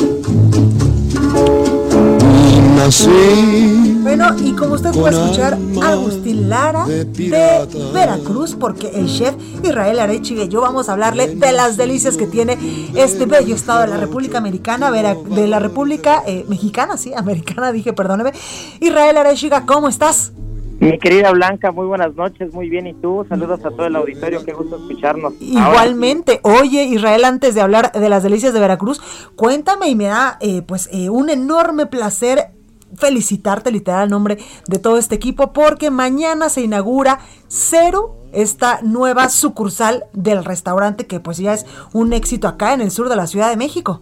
[2.82, 10.00] Nací Bueno, y como usted puede escuchar, Agustín Lara de Veracruz, porque el chef Israel
[10.00, 12.58] Arechiga y yo vamos a hablarle de las delicias que tiene
[12.96, 17.92] este bello estado de la República Americana, de la República eh, Mexicana, sí, americana, dije,
[17.92, 18.32] perdóneme.
[18.80, 20.32] Israel Arechiga, ¿cómo estás?
[20.82, 22.88] Mi querida Blanca, muy buenas noches, muy bien.
[22.88, 23.24] ¿Y tú?
[23.28, 25.34] Saludos a todo el auditorio, qué gusto escucharnos.
[25.38, 26.40] Igualmente.
[26.42, 29.00] Oye, Israel, antes de hablar de las delicias de Veracruz,
[29.36, 32.48] cuéntame y me da eh, pues eh, un enorme placer
[32.96, 39.28] felicitarte literal el nombre de todo este equipo porque mañana se inaugura Cero, esta nueva
[39.28, 43.26] sucursal del restaurante que pues ya es un éxito acá en el sur de la
[43.26, 44.00] Ciudad de México.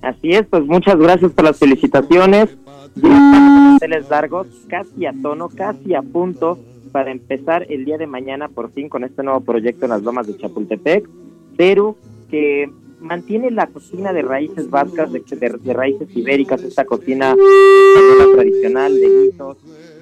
[0.00, 2.50] Así es, pues muchas gracias por las felicitaciones.
[2.96, 6.58] Estamos largos, casi a tono, casi a punto
[6.90, 10.26] para empezar el día de mañana por fin con este nuevo proyecto en las lomas
[10.26, 11.08] de Chapultepec.
[11.56, 11.96] Cero,
[12.30, 12.70] que
[13.02, 17.36] mantiene la cocina de raíces vascas, de, de, raíces ibéricas, esta cocina
[18.34, 19.56] tradicional de guisos,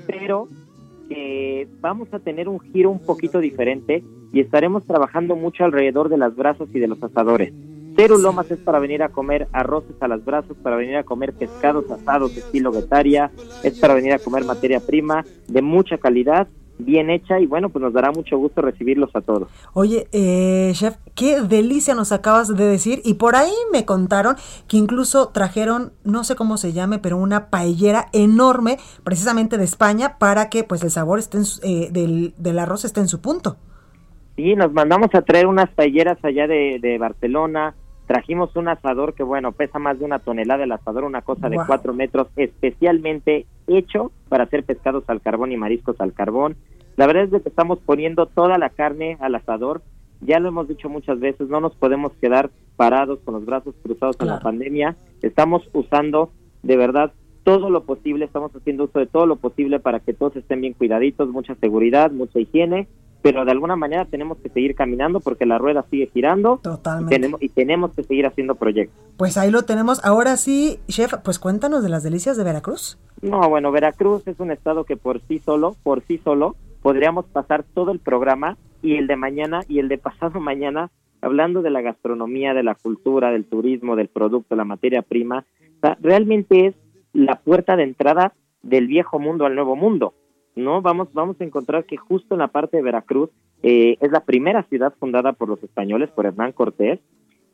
[0.06, 0.48] pero
[1.08, 6.18] eh, vamos a tener un giro un poquito diferente y estaremos trabajando mucho alrededor de
[6.18, 7.52] las brasas y de los asadores.
[7.96, 11.32] Cero Lomas es para venir a comer arroces a las brasas, para venir a comer
[11.32, 13.32] pescados asados de estilo Getaria,
[13.64, 16.46] es para venir a comer materia prima de mucha calidad
[16.80, 19.48] bien hecha y bueno, pues nos dará mucho gusto recibirlos a todos.
[19.72, 24.36] Oye, eh, chef, qué delicia nos acabas de decir y por ahí me contaron
[24.68, 30.18] que incluso trajeron, no sé cómo se llame, pero una paellera enorme precisamente de España
[30.18, 33.56] para que pues el sabor esté eh, del, del, arroz esté en su punto.
[34.36, 37.74] Sí, nos mandamos a traer unas paelleras allá de, de Barcelona,
[38.10, 41.60] trajimos un asador que bueno, pesa más de una tonelada el asador, una cosa de
[41.64, 46.56] cuatro metros, especialmente hecho para hacer pescados al carbón y mariscos al carbón.
[46.96, 49.82] La verdad es que estamos poniendo toda la carne al asador.
[50.22, 54.16] Ya lo hemos dicho muchas veces, no nos podemos quedar parados con los brazos cruzados
[54.18, 54.96] en la pandemia.
[55.22, 56.32] Estamos usando
[56.64, 57.12] de verdad
[57.44, 60.72] todo lo posible, estamos haciendo uso de todo lo posible para que todos estén bien
[60.72, 62.88] cuidaditos, mucha seguridad, mucha higiene,
[63.22, 67.14] pero de alguna manera tenemos que seguir caminando porque la rueda sigue girando Totalmente.
[67.14, 68.98] Y, tenemos, y tenemos que seguir haciendo proyectos.
[69.16, 70.04] Pues ahí lo tenemos.
[70.04, 72.98] Ahora sí, chef, pues cuéntanos de las delicias de Veracruz.
[73.22, 77.62] No, bueno, Veracruz es un estado que por sí solo, por sí solo, podríamos pasar
[77.62, 81.82] todo el programa y el de mañana y el de pasado mañana hablando de la
[81.82, 85.44] gastronomía, de la cultura, del turismo, del producto, la materia prima.
[86.00, 86.74] realmente es
[87.12, 90.14] la puerta de entrada del viejo mundo al nuevo mundo.
[90.56, 90.82] ¿No?
[90.82, 93.30] Vamos, vamos a encontrar que justo en la parte de Veracruz
[93.62, 97.00] eh, es la primera ciudad fundada por los españoles, por Hernán Cortés,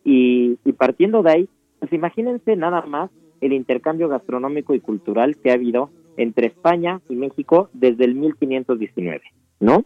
[0.05, 1.49] y, y partiendo de ahí,
[1.81, 7.17] pues imagínense nada más el intercambio gastronómico y cultural que ha habido entre España y
[7.17, 9.23] México desde el 1519,
[9.61, 9.85] ¿no?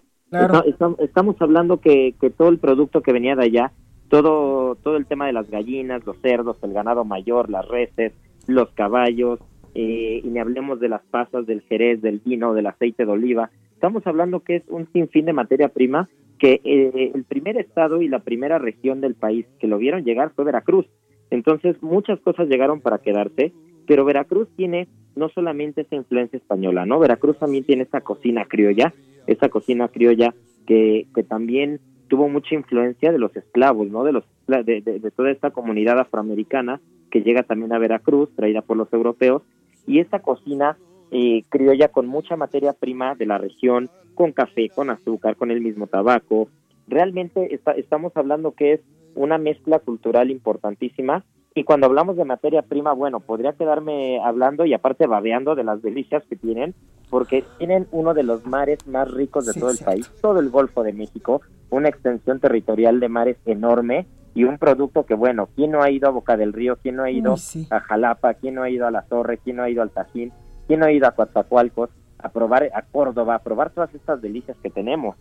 [0.99, 3.73] Estamos hablando que, que todo el producto que venía de allá,
[4.09, 8.13] todo, todo el tema de las gallinas, los cerdos, el ganado mayor, las reses,
[8.47, 9.41] los caballos,
[9.75, 13.51] eh, y ni hablemos de las pasas, del jerez, del vino, del aceite de oliva.
[13.73, 18.09] Estamos hablando que es un sinfín de materia prima que eh, el primer estado y
[18.09, 20.87] la primera región del país que lo vieron llegar fue Veracruz.
[21.31, 23.53] Entonces muchas cosas llegaron para quedarse,
[23.87, 26.99] pero Veracruz tiene no solamente esa influencia española, ¿no?
[26.99, 28.95] Veracruz también tiene esa cocina criolla,
[29.27, 30.35] esa cocina criolla
[30.67, 34.05] que, que también tuvo mucha influencia de los esclavos, ¿no?
[34.05, 36.81] De los de, de, toda esta comunidad afroamericana
[37.11, 39.43] que llega también a Veracruz, traída por los europeos,
[39.87, 40.77] y esta cocina
[41.11, 45.61] eh, criolla con mucha materia prima de la región, con café, con azúcar, con el
[45.61, 46.49] mismo tabaco.
[46.87, 48.81] Realmente estamos hablando que es
[49.15, 54.73] una mezcla cultural importantísima y cuando hablamos de materia prima, bueno, podría quedarme hablando y
[54.73, 56.75] aparte babeando de las delicias que tienen,
[57.09, 60.85] porque tienen uno de los mares más ricos de todo el país, todo el Golfo
[60.85, 61.41] de México,
[61.71, 66.09] una extensión territorial de mares enorme y un producto que, bueno, ¿quién no ha ido
[66.09, 66.77] a Boca del Río?
[66.77, 67.35] ¿Quién no ha ido
[67.71, 68.35] a Jalapa?
[68.35, 69.39] ¿Quién no ha ido a La Torre?
[69.39, 70.33] ¿Quién no ha ido al Tajín?
[70.67, 71.91] ¿Quién no ha ido a Coatzacoalcos?
[72.19, 75.17] A probar a Córdoba, a probar todas estas delicias que tenemos.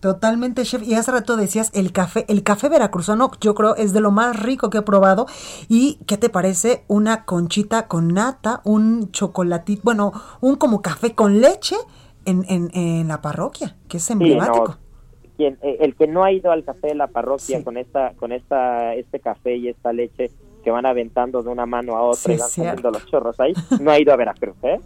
[0.00, 0.82] Totalmente, chef.
[0.82, 4.40] Y hace rato decías el café, el café veracruzano, yo creo es de lo más
[4.42, 5.26] rico que he probado.
[5.68, 11.40] ¿Y qué te parece una conchita con nata, un chocolatito, bueno, un como café con
[11.40, 11.76] leche
[12.24, 14.78] en, en, en la parroquia, que es emblemático?
[15.40, 18.30] Quien, eh, el que no ha ido al café de la parroquia con esta, con
[18.30, 22.36] esta, este café y esta leche que van aventando de una mano a otra y
[22.36, 24.80] van saliendo los chorros ahí, no ha ido a Veracruz, ¿eh?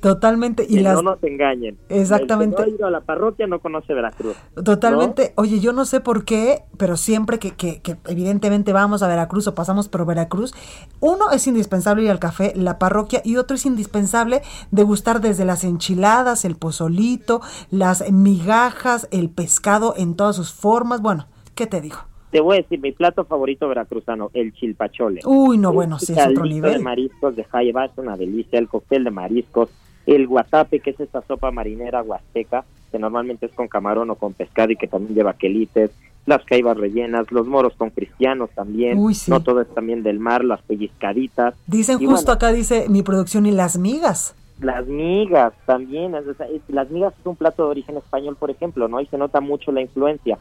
[0.00, 0.64] Totalmente.
[0.68, 0.94] Y las...
[0.94, 1.78] no nos engañen.
[1.88, 2.56] Exactamente.
[2.56, 4.36] El que no ha ido a la parroquia no conoce Veracruz.
[4.64, 5.32] Totalmente.
[5.36, 9.46] Oye, yo no sé por qué, pero siempre que, que, que, evidentemente vamos a Veracruz
[9.48, 10.54] o pasamos por Veracruz,
[11.00, 15.64] uno es indispensable ir al café, la parroquia, y otro es indispensable degustar desde las
[15.64, 17.40] enchiladas, el pozolito,
[17.70, 21.00] las migajas, el pescado en todas sus formas.
[21.00, 21.98] Bueno, ¿qué te digo?
[22.30, 25.20] Te voy a decir, mi plato favorito veracruzano, el chilpachole.
[25.24, 26.72] Uy, no, bueno, sí, es otro nivel.
[26.74, 29.70] de mariscos de jaiba es una delicia, el cóctel de mariscos,
[30.06, 34.34] el guatape, que es esta sopa marinera huasteca, que normalmente es con camarón o con
[34.34, 35.90] pescado y que también lleva quelites,
[36.26, 39.30] las caibas rellenas, los moros con cristianos también, Uy, sí.
[39.30, 41.54] no todo es también del mar, las pellizcaditas.
[41.66, 44.34] Dicen Y justo bueno, acá, dice mi producción, y las migas.
[44.60, 46.26] las migas también, es-
[46.68, 49.00] las migas es un plato de origen español, por ejemplo, ¿no?
[49.00, 50.38] Y se nota mucho la influencia.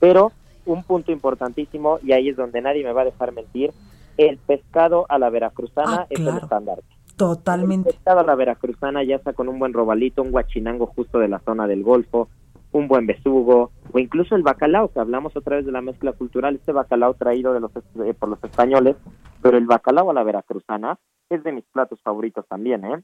[0.00, 0.32] Pero
[0.66, 3.72] un punto importantísimo, y ahí es donde nadie me va a dejar mentir,
[4.16, 6.42] el pescado a la veracruzana Ah, es el claro.
[6.42, 6.78] estándar.
[7.16, 7.90] Totalmente.
[7.90, 11.28] El pescado a la veracruzana ya está con un buen robalito, un guachinango justo de
[11.28, 12.28] la zona del Golfo,
[12.72, 16.56] un buen besugo, o incluso el bacalao, que hablamos otra vez de la mezcla cultural,
[16.56, 18.96] este bacalao traído de los, eh, por los españoles,
[19.40, 20.98] pero el bacalao a la veracruzana
[21.30, 23.02] es de mis platos favoritos también, ¿eh?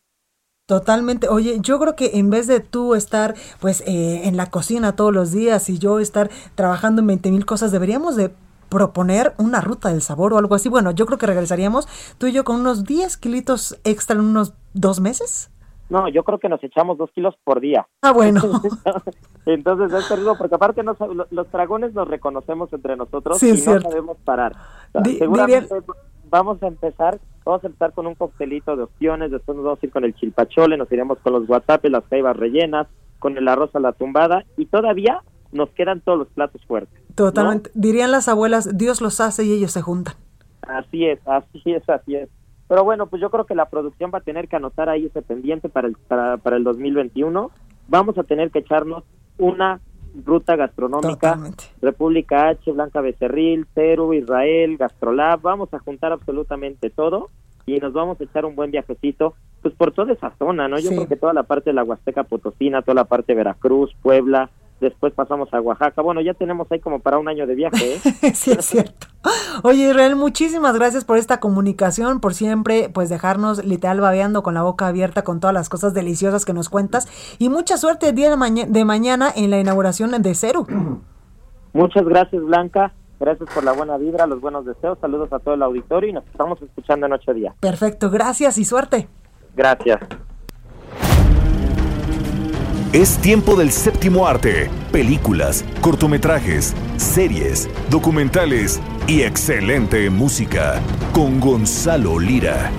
[0.67, 1.29] Totalmente.
[1.29, 5.13] Oye, yo creo que en vez de tú estar pues eh, en la cocina todos
[5.13, 8.33] los días y yo estar trabajando en 20 mil cosas, deberíamos de
[8.69, 10.69] proponer una ruta del sabor o algo así.
[10.69, 14.55] Bueno, yo creo que regresaríamos tú y yo con unos 10 kilitos extra en unos
[14.73, 15.51] dos meses.
[15.91, 17.87] No, yo creo que nos echamos dos kilos por día.
[18.01, 18.41] Ah, bueno.
[19.47, 23.53] Entonces es terrible porque aparte nos- lo- los dragones nos reconocemos entre nosotros Sí, y
[23.69, 24.53] no sabemos parar.
[24.95, 25.75] O sea, seguramente
[26.31, 29.87] vamos a empezar, vamos a empezar con un coctelito de opciones, después nos vamos a
[29.87, 32.87] ir con el chilpachole, nos iremos con los guatapes, las caibas rellenas,
[33.19, 35.23] con el arroz a la tumbada y todavía
[35.53, 36.99] nos quedan todos los platos fuertes.
[37.09, 37.15] ¿no?
[37.15, 37.71] Totalmente.
[37.75, 40.15] Dirían las abuelas, Dios los hace y ellos se juntan.
[40.63, 42.29] Así es, así es, así es.
[42.69, 45.21] Pero bueno, pues yo creo que la producción va a tener que anotar ahí ese
[45.21, 47.51] pendiente para el, para, para el 2021.
[47.89, 49.05] Vamos a tener que echarnos
[49.37, 49.81] una
[50.25, 51.39] ruta gastronómica.
[51.81, 55.41] República H, Blanca Becerril, Ceru, Israel, Gastrolab.
[55.43, 57.29] Vamos a juntar absolutamente todo
[57.67, 60.79] y nos vamos a echar un buen viajecito pues por toda esa zona, ¿no?
[60.79, 60.97] Yo Sí.
[60.97, 64.51] creo que toda la parte de la Huasteca Potosina, toda la parte de Veracruz, Puebla,
[64.83, 66.03] después pasamos a Oaxaca.
[66.03, 68.01] Bueno, ya tenemos ahí como para un año de viaje, ¿eh?
[68.35, 69.07] sí, es cierto.
[69.63, 74.63] Oye, Israel, muchísimas gracias por esta comunicación, por siempre pues dejarnos literal babeando con la
[74.63, 77.09] boca abierta con todas las cosas deliciosas que nos cuentas
[77.39, 80.67] y mucha suerte el día de, de mañana en la inauguración de Ceru.
[81.73, 82.93] Muchas gracias, Blanca.
[83.19, 84.99] Gracias por la buena vibra, los buenos deseos.
[85.01, 87.55] Saludos a todo el auditorio y nos estamos escuchando en ocho días.
[87.61, 89.09] Perfecto, gracias y suerte.
[89.55, 90.01] Gracias.
[92.93, 94.69] Es tiempo del séptimo arte.
[94.93, 100.79] Películas, cortometrajes, series, documentales y excelente música.
[101.15, 102.71] Con Gonzalo Lira.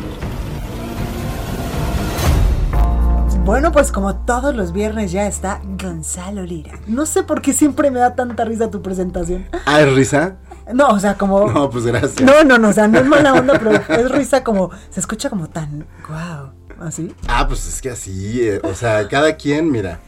[3.43, 6.73] Bueno, pues como todos los viernes ya está Gonzalo Lira.
[6.85, 9.47] No sé por qué siempre me da tanta risa tu presentación.
[9.65, 10.35] Ah, ¿es risa?
[10.71, 11.51] No, o sea, como...
[11.51, 12.21] No, pues gracias.
[12.21, 14.69] No, no, no, o sea, no es mala onda, pero es risa como...
[14.91, 15.87] Se escucha como tan...
[16.07, 17.13] Wow, así.
[17.27, 19.99] Ah, pues es que así, eh, o sea, cada quien, mira,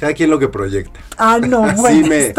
[0.00, 1.00] cada quien lo que proyecta.
[1.16, 2.34] Ah, no, Así me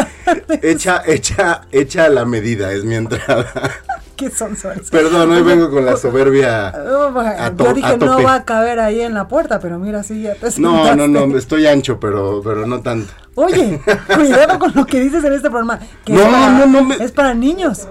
[0.62, 3.52] echa, echa, echa la medida, es mi entrada.
[4.16, 4.74] ¿Qué son son?
[4.92, 6.74] Perdón, hoy vengo con la soberbia.
[6.76, 10.04] Oh, a yo dije a no va a caber ahí en la puerta, pero mira,
[10.04, 13.12] sí ya te No, no, no, estoy ancho, pero, pero no tanto.
[13.36, 13.82] Oye,
[14.16, 15.80] cuidado con lo que dices en este programa.
[16.06, 17.88] Que No, no, no Es para niños.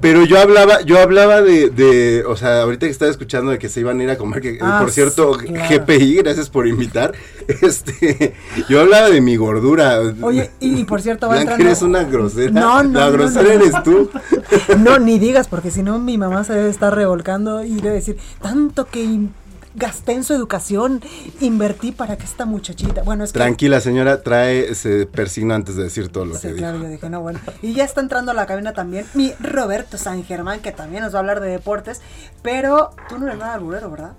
[0.00, 3.68] Pero yo hablaba, yo hablaba de, de, o sea, ahorita que estaba escuchando de que
[3.68, 5.84] se iban a ir a comer, que Ah, por cierto, sí, claro.
[5.84, 7.12] GPI, gracias por invitar.
[7.62, 8.34] Este,
[8.68, 9.98] yo hablaba de mi gordura.
[10.22, 11.64] Oye, y, y por cierto, va Blanca, entrando.
[11.66, 12.52] eres una grosera.
[12.52, 13.50] No, no, La grosera no.
[13.50, 14.08] eres tú.
[14.78, 18.16] No, ni digas, porque si no mi mamá se debe estar revolcando y debe decir,
[18.40, 19.18] tanto que
[19.74, 21.00] gasté en su educación,
[21.40, 23.02] invertí para que esta muchachita.
[23.02, 23.38] Bueno, es que.
[23.38, 26.84] Tranquila, señora, trae ese persigno antes de decir todo lo Sí, que claro, dijo.
[26.86, 27.38] yo dije, no, bueno.
[27.62, 31.12] Y ya está entrando a la cabina también mi Roberto San Germán, que también nos
[31.14, 32.00] va a hablar de deportes,
[32.42, 34.12] pero tú no eres nada alburero, ¿verdad?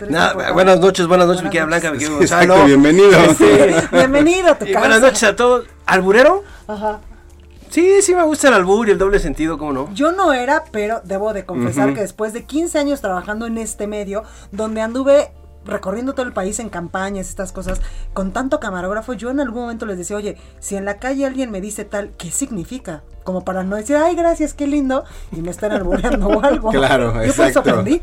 [0.00, 0.52] Importante.
[0.52, 2.04] buenas noches, buenas noches, mi querida Blanca, mi.
[2.04, 2.22] Gonzalo.
[2.22, 3.18] Exacto, bienvenido.
[3.18, 4.78] Este, Bienvenido a tu y casa.
[4.80, 5.66] buenas noches a todos.
[5.86, 6.44] ¿Alburero?
[6.68, 7.00] Ajá.
[7.70, 9.92] Sí, sí me gusta el albur y el doble sentido, ¿cómo no?
[9.92, 13.86] Yo no era, pero debo de confesar que después de 15 años trabajando en este
[13.86, 15.30] medio, donde anduve
[15.66, 17.80] recorriendo todo el país en campañas, estas cosas,
[18.12, 21.50] con tanto camarógrafo, yo en algún momento les decía, oye, si en la calle alguien
[21.50, 23.02] me dice tal, ¿qué significa?
[23.24, 26.70] Como para no decir, ay, gracias, qué lindo, y me están albureando o algo.
[26.76, 27.70] Claro, Yo por eso exacto.
[27.70, 28.02] aprendí.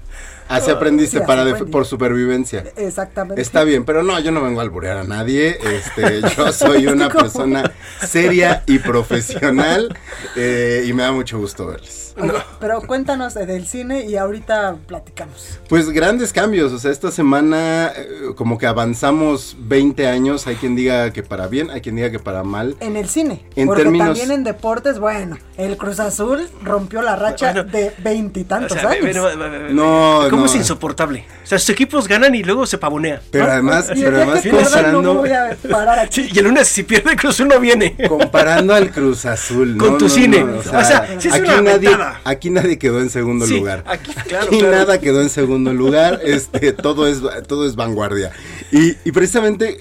[0.56, 1.72] Así aprendiste, Sí, así para aprendí.
[1.72, 2.64] por supervivencia.
[2.76, 3.42] Exactamente.
[3.42, 5.58] Está bien, pero no, yo no vengo a alburear a nadie.
[5.64, 7.72] Este, yo soy una persona
[8.06, 9.96] seria y profesional
[10.36, 12.03] eh, y me da mucho gusto verles.
[12.22, 15.60] Oye, pero cuéntanos del cine y ahorita platicamos.
[15.68, 20.76] Pues grandes cambios, o sea, esta semana eh, como que avanzamos 20 años, hay quien
[20.76, 22.76] diga que para bien, hay quien diga que para mal.
[22.80, 23.44] En el cine.
[23.56, 27.88] En porque términos- también en deportes, bueno, el Cruz Azul rompió la racha Bueno, de
[27.90, 29.16] O veintitantos sea, ve- años.
[29.16, 30.46] ve- ve- ve- ve- No, ¿Cómo no.
[30.48, 31.26] es insoportable?
[31.44, 33.22] O sea, sus equipos ganan y luego se pavonea.
[33.32, 36.24] Pero además, Y pero el además comparando, no me voy a parar aquí.
[36.24, 37.96] Sí, y el lunes si pierde Cruz Azul no viene.
[38.08, 40.44] comparando al Cruz Azul, Con no, tu no, cine.
[40.44, 41.90] no, O sea, sí es aquí una nadie,
[42.24, 43.84] aquí nadie quedó en segundo Sí, lugar.
[43.88, 44.76] aquí, claro, Aquí claro.
[44.78, 48.32] nada quedó en segundo lugar, este, todo es, todo es vanguardia.
[48.72, 49.78] Y, y precisamente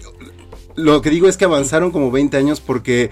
[0.74, 3.10] lo que digo es que avanzaron como 20 años porque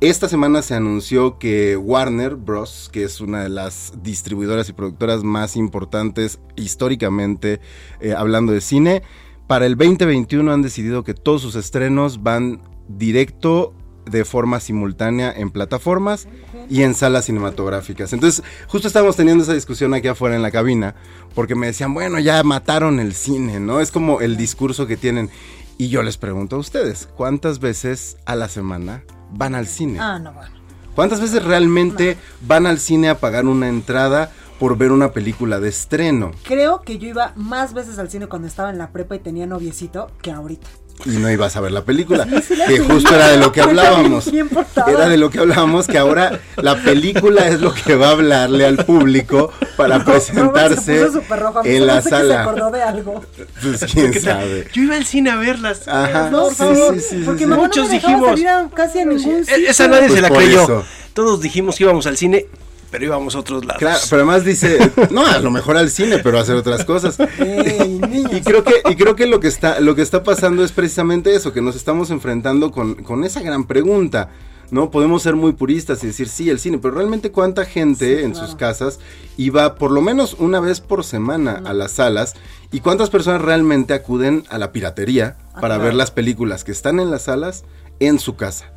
[0.00, 5.22] esta semana se anunció que Warner Bros., que es una de las distribuidoras y productoras
[5.24, 7.60] más importantes históricamente
[8.00, 9.02] eh, hablando de cine,
[9.46, 13.74] para el 2021 han decidido que todos sus estrenos van directo
[14.10, 16.26] de forma simultánea en plataformas
[16.68, 18.12] y en salas cinematográficas.
[18.12, 20.94] Entonces, justo estábamos teniendo esa discusión aquí afuera en la cabina,
[21.34, 23.80] porque me decían, bueno, ya mataron el cine, ¿no?
[23.80, 25.30] Es como el discurso que tienen.
[25.78, 29.02] Y yo les pregunto a ustedes, ¿cuántas veces a la semana
[29.32, 29.98] van al cine?
[30.00, 30.60] Ah, no, bueno.
[30.94, 35.70] ¿Cuántas veces realmente van al cine a pagar una entrada por ver una película de
[35.70, 36.32] estreno?
[36.42, 39.46] Creo que yo iba más veces al cine cuando estaba en la prepa y tenía
[39.46, 40.68] noviecito que ahorita.
[41.06, 42.24] Y no ibas a ver la película.
[42.24, 42.86] Sí, sí la que vi.
[42.86, 44.28] justo era de lo que hablábamos.
[44.28, 48.64] Era de lo que hablábamos, que ahora la película es lo que va a hablarle
[48.66, 52.42] al público para presentarse rojo, en la hace que se sala.
[52.42, 53.24] acordó de algo.
[53.62, 54.68] Pues quién sabe.
[54.72, 55.86] Yo iba al cine a verlas.
[55.88, 56.94] Ajá, No, sí, favor.
[56.94, 58.38] sí, sí, Porque Muchos dijimos.
[58.74, 59.70] casi a ningún E- sitio.
[59.70, 60.62] Esa nadie Pues se la creyó.
[60.62, 60.84] eso.
[61.14, 62.46] Todos dijimos que íbamos al cine,
[62.90, 63.78] pero íbamos a otros lados.
[63.78, 64.78] Claro, pero además dice,
[65.10, 67.18] no, a lo mejor al cine, pero a hacer otras cosas.
[68.32, 71.34] Y creo que, y creo que lo que está, lo que está pasando es precisamente
[71.34, 74.30] eso, que nos estamos enfrentando con, con esa gran pregunta.
[74.70, 74.92] ¿No?
[74.92, 78.54] Podemos ser muy puristas y decir sí, el cine, pero realmente cuánta gente en sus
[78.54, 79.00] casas
[79.36, 82.34] iba por lo menos una vez por semana a las salas
[82.70, 85.82] y cuántas personas realmente acuden a la piratería para claro.
[85.82, 87.64] ver las películas que están en las salas
[87.98, 88.70] en su casa.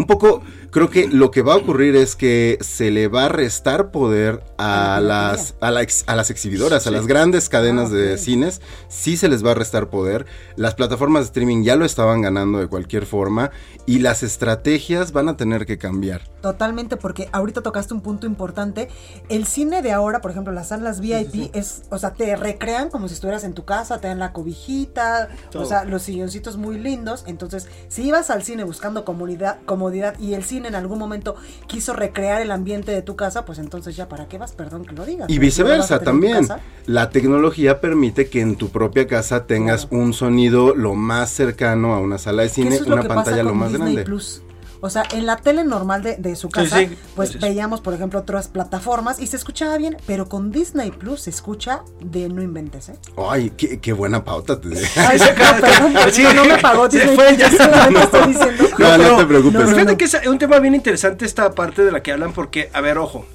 [0.00, 0.40] Un poco,
[0.70, 4.42] creo que lo que va a ocurrir es que se le va a restar poder
[4.56, 9.18] a las, a, la ex- a las exhibidoras, a las grandes cadenas de cines, sí
[9.18, 10.24] se les va a restar poder.
[10.56, 13.50] Las plataformas de streaming ya lo estaban ganando de cualquier forma
[13.84, 16.22] y las estrategias van a tener que cambiar.
[16.40, 18.88] Totalmente, porque ahorita tocaste un punto importante.
[19.28, 23.06] El cine de ahora, por ejemplo, las salas VIP, es, o sea, te recrean como
[23.08, 25.64] si estuvieras en tu casa, te dan la cobijita, Todo.
[25.64, 27.24] o sea, los silloncitos muy lindos.
[27.26, 29.58] Entonces, si ibas al cine buscando comodidad,
[29.90, 31.36] comodidad y el cine en algún momento
[31.66, 34.94] quiso recrear el ambiente de tu casa, pues entonces ya para qué vas, perdón que
[34.94, 35.28] lo digas.
[35.28, 36.46] Y viceversa también.
[36.86, 41.98] La tecnología permite que en tu propia casa tengas un sonido lo más cercano a
[41.98, 44.04] una sala de cine, es una pantalla lo más Disney grande.
[44.04, 44.42] Plus.
[44.82, 47.92] O sea, en la tele normal de, de su casa, sí, pues pues veíamos, por
[47.92, 52.42] ejemplo, otras plataformas y se escuchaba bien, pero con Disney Plus se escucha de no
[52.42, 52.94] inventes, ¿eh?
[53.28, 55.26] Ay, qué, qué buena pauta te Ay, no,
[55.60, 57.50] perdón, perdón, no me pagó Se Disney fue Plus, ya.
[57.64, 58.64] solamente estoy diciendo.
[58.78, 59.60] No, no te preocupes.
[59.60, 62.70] pero fíjate que es un tema bien interesante esta parte de la que hablan porque,
[62.72, 63.26] a ver, ojo,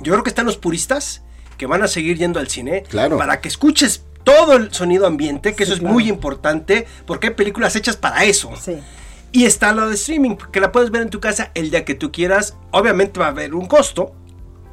[0.00, 1.22] yo creo que están los puristas
[1.58, 3.18] que van a seguir yendo al cine Claro.
[3.18, 5.92] para que escuches todo el sonido ambiente, que eso es claro.
[5.94, 8.50] muy importante porque hay películas hechas para eso.
[8.60, 8.76] Sí.
[9.32, 11.94] Y está lo de streaming, que la puedes ver en tu casa el día que
[11.94, 12.54] tú quieras.
[12.70, 14.12] Obviamente va a haber un costo.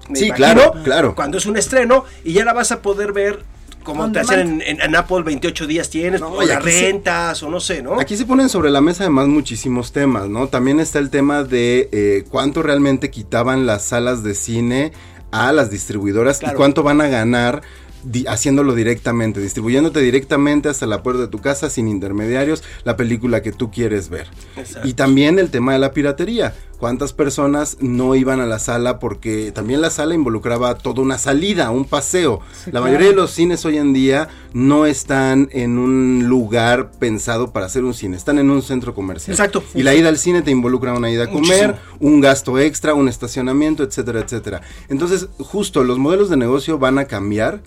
[0.10, 1.16] me Sí, imagino, claro, claro.
[1.16, 3.44] Cuando es un estreno y ya la vas a poder ver
[3.84, 4.62] como te hacen en, demand.
[4.68, 7.82] en- en Apple 28 días tienes, o y la aquí sí- rentas, o no sé,
[7.82, 8.00] ¿no?
[8.00, 10.48] Aquí se ponen sobre la mesa además muchísimos temas, ¿no?
[10.48, 14.92] También está el tema de eh, cuánto realmente quitaban las salas de cine
[15.32, 16.56] a las distribuidoras Claro.
[16.56, 17.62] y cuánto van a ganar
[18.04, 23.42] di- haciéndolo directamente, distribuyéndote directamente hasta la puerta de tu casa sin intermediarios la película
[23.42, 24.28] que tú quieres ver.
[24.58, 24.88] Exacto.
[24.88, 26.54] Y también el tema de la piratería.
[26.80, 31.72] ¿Cuántas personas no iban a la sala porque también la sala involucraba toda una salida,
[31.72, 32.40] un paseo?
[32.54, 32.86] Sí, la claro.
[32.86, 37.84] mayoría de los cines hoy en día no están en un lugar pensado para hacer
[37.84, 39.34] un cine, están en un centro comercial.
[39.34, 39.62] Exacto.
[39.76, 41.98] Y la ida al cine te involucra una ida a comer, Muchísimo.
[42.00, 44.62] un gasto extra, un estacionamiento, etcétera, etcétera.
[44.88, 47.60] Entonces, justo los modelos de negocio van a cambiar,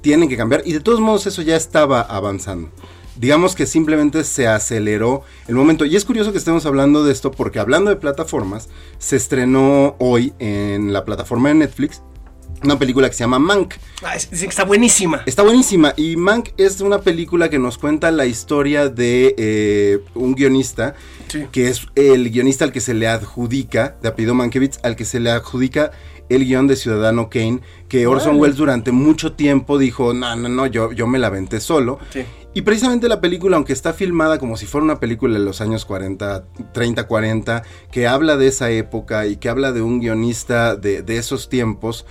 [0.00, 2.70] tienen que cambiar y de todos modos eso ya estaba avanzando.
[3.16, 5.84] Digamos que simplemente se aceleró el momento.
[5.84, 8.68] Y es curioso que estemos hablando de esto porque hablando de plataformas,
[8.98, 12.00] se estrenó hoy en la plataforma de Netflix
[12.62, 13.74] una película que se llama Mank.
[14.02, 15.22] Ah, es- está buenísima.
[15.26, 15.94] Está buenísima.
[15.96, 20.94] Y Mank es una película que nos cuenta la historia de eh, un guionista,
[21.52, 25.20] que es el guionista al que se le adjudica, de apellido Mankiewicz, al que se
[25.20, 25.92] le adjudica
[26.28, 28.38] el guion de Ciudadano Kane, que Orson.
[28.38, 31.98] Welles durante mucho tiempo dijo, no, no, no, yo, yo me la aventé solo.
[32.54, 35.84] Y precisamente la película, aunque está filmada como si fuera una película de los años
[35.84, 37.62] 40, 30, 40,
[37.92, 42.06] que habla de esa época y que habla de un guionista de, de esos tiempos,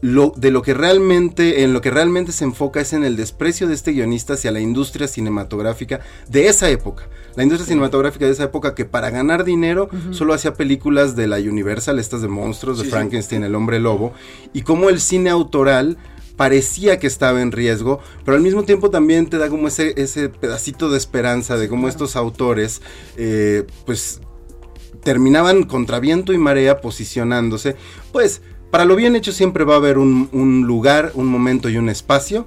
[0.00, 3.66] lo, de lo que realmente, en lo que realmente se enfoca es en el desprecio
[3.66, 7.08] de este guionista hacia la industria cinematográfica de esa época.
[7.36, 11.36] La industria cinematográfica de esa época que para ganar dinero solo hacía películas de la
[11.38, 12.92] Universal, estas de monstruos, de Sí, sí.
[12.94, 14.12] Frankenstein, el hombre lobo,
[14.52, 15.98] y como el cine autoral
[16.36, 20.28] parecía que estaba en riesgo, pero al mismo tiempo también te da como ese, ese
[20.28, 22.82] pedacito de esperanza de cómo estos autores,
[23.16, 24.20] eh, pues
[25.02, 27.76] terminaban contra viento y marea posicionándose.
[28.12, 31.76] Pues para lo bien hecho siempre va a haber un, un lugar, un momento y
[31.76, 32.46] un espacio.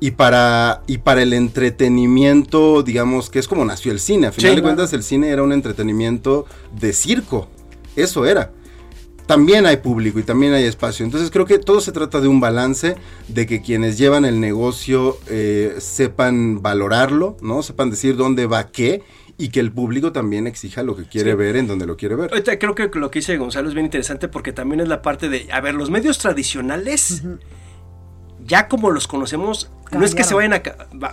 [0.00, 4.26] Y para, y para el entretenimiento, digamos, que es como nació el cine.
[4.28, 4.56] A final Sí.
[4.56, 6.46] de cuentas, el cine era un entretenimiento
[6.78, 7.48] de circo.
[7.96, 8.50] Eso era.
[9.26, 11.04] También hay público y también hay espacio.
[11.06, 12.96] Entonces creo que todo se trata de un balance,
[13.28, 17.62] de que quienes llevan el negocio eh, sepan valorarlo, ¿no?
[17.62, 19.02] Sepan decir dónde va qué
[19.38, 21.36] y que el público también exija lo que quiere Sí.
[21.38, 22.30] ver en donde lo quiere ver.
[22.32, 25.30] Ahorita creo que lo que dice Gonzalo es bien interesante porque también es la parte
[25.30, 27.22] de, a ver, los medios tradicionales,
[28.46, 30.62] ya como los conocemos, no es que se vayan a,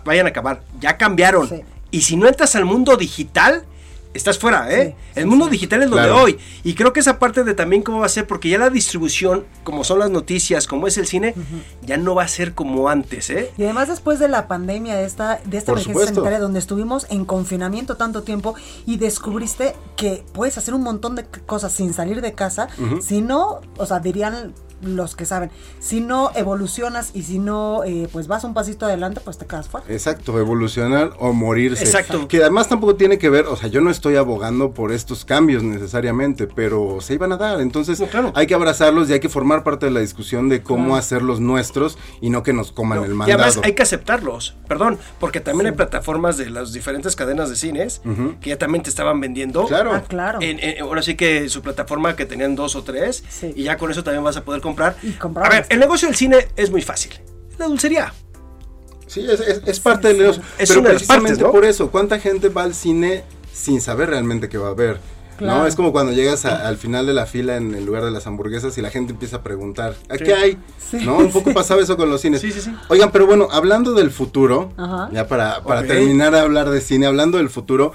[0.04, 1.50] vayan a acabar, ya cambiaron.
[1.92, 3.66] Y si no entras al mundo digital,
[4.14, 4.96] estás fuera, ¿eh?
[5.16, 6.16] el mundo digital es lo Claro.
[6.16, 6.40] de hoy.
[6.64, 9.46] Y creo que esa parte de también cómo va a ser, porque ya la distribución,
[9.64, 11.34] como son las noticias, como es el cine,
[11.82, 13.52] ya no va a ser como antes, ¿eh?
[13.58, 16.16] Y además después de la pandemia, de esta, de esta emergencia supuesto.
[16.16, 18.56] sanitaria donde estuvimos en confinamiento tanto tiempo
[18.86, 22.68] y descubriste que puedes hacer un montón de cosas sin salir de casa,
[23.02, 28.08] si no, o sea, dirían los que saben, si no evolucionas y si no, eh,
[28.12, 29.86] pues vas un pasito adelante, pues te quedas fuera.
[29.90, 31.84] Exacto, evolucionar o morirse.
[31.84, 32.28] Exacto.
[32.28, 35.64] Que además tampoco tiene que ver, o sea, yo no estoy abogando por estos cambios
[35.64, 37.62] necesariamente, pero se iban a dar.
[37.62, 38.02] Entonces
[38.34, 40.96] hay que abrazarlos y hay que formar parte de la discusión de cómo Claro.
[40.96, 43.44] hacerlos nuestros y no que nos coman el Y mandado.
[43.44, 48.02] además hay que aceptarlos, perdón, porque también hay plataformas de las diferentes cadenas de cines
[48.42, 49.66] que ya también te estaban vendiendo.
[49.66, 49.92] Claro.
[49.94, 50.40] Ah, claro.
[50.42, 53.24] En- en- ahora sí que su plataforma que tenían dos o tres
[53.56, 54.96] y ya con eso también vas a poder comprar.
[55.20, 57.12] comprar a ver, el negocio del cine es muy fácil.
[57.58, 58.14] La dulcería.
[59.08, 60.42] Sí, es, es- es parte del negocio.
[60.58, 61.52] Es pero una de las precisamente partes, ¿no?
[61.52, 65.00] por eso, ¿cuánta gente va al cine sin saber realmente qué va a ver?
[65.38, 65.60] Claro.
[65.62, 65.66] ¿No?
[65.68, 68.28] Es como cuando llegas a- al final de la fila en el lugar de las
[68.28, 70.24] hamburguesas y la gente empieza a preguntar, ¿a Sí.
[70.24, 70.58] qué hay?
[70.92, 70.98] Sí.
[71.04, 71.18] ¿No?
[71.18, 72.40] Un poco pasaba eso con los cines.
[72.42, 72.72] Sí, sí, sí.
[72.90, 75.10] Oigan, pero bueno, hablando del futuro, Ajá.
[75.12, 77.92] ya para, para terminar de hablar de cine, hablando del futuro,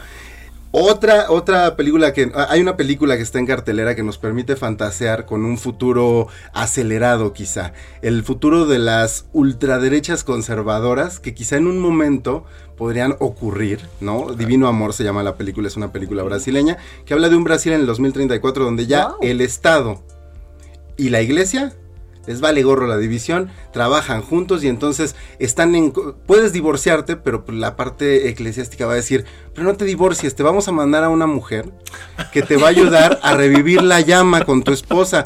[0.79, 2.31] otra, otra película que.
[2.35, 6.29] ah, Hay una película que está en cartelera que nos permite fantasear con un futuro
[6.53, 7.73] acelerado, quizá.
[8.03, 12.45] El futuro de las ultraderechas conservadoras que quizá en un momento
[12.77, 14.35] podrían ocurrir, ¿no?
[14.35, 17.73] Divino Amor se llama la película, es una película brasileña que habla de un Brasil
[17.73, 20.03] en el 2034 donde ya el Estado
[20.99, 21.73] y la iglesia
[22.27, 25.93] les vale gorro la división, trabajan juntos y entonces están en...
[25.93, 29.25] Puedes divorciarte, pero la parte eclesiástica va a decir,
[29.55, 31.71] pero no te divorcies, te vamos a mandar a una mujer
[32.33, 35.25] que te va a ayudar a revivir la llama con tu esposa,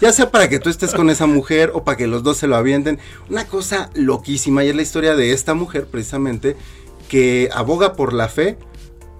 [0.00, 2.46] ya sea para que tú estés con esa mujer o para que los dos se
[2.46, 2.98] lo avienten.
[3.28, 6.56] Una cosa loquísima y es la historia de esta mujer precisamente
[7.08, 8.58] que aboga por la fe,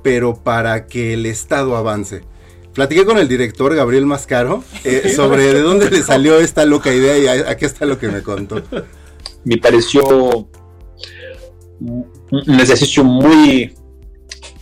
[0.03, 2.25] pero para que el Estado avance.
[2.75, 7.19] Platiqué con el director Gabriel Mascaro eh, sobre de dónde le salió esta loca idea
[7.19, 8.63] y a- aquí está lo que me contó.
[9.45, 10.49] me pareció
[11.81, 13.75] un ejercicio muy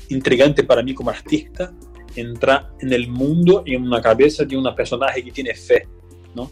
[0.09, 1.73] intrigante para mí como artista
[2.17, 5.87] entrar en el mundo en una cabeza de una personaje que tiene fe,
[6.35, 6.51] ¿no?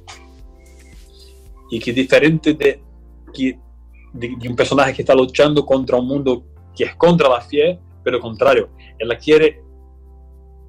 [1.70, 2.80] Y que diferente de,
[3.34, 3.58] que,
[4.12, 6.44] de, de un personaje que está luchando contra un mundo
[6.76, 9.62] que es contra la fe, pero contrario, ella quiere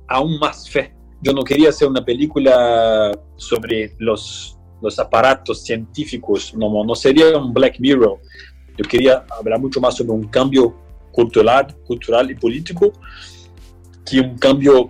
[0.09, 0.93] aún más fe.
[1.21, 7.53] Yo no quería hacer una película sobre los, los aparatos científicos, no, no sería un
[7.53, 8.19] Black Mirror.
[8.77, 10.75] Yo quería hablar mucho más sobre un cambio
[11.11, 12.93] cultural, cultural y político
[14.05, 14.89] que un cambio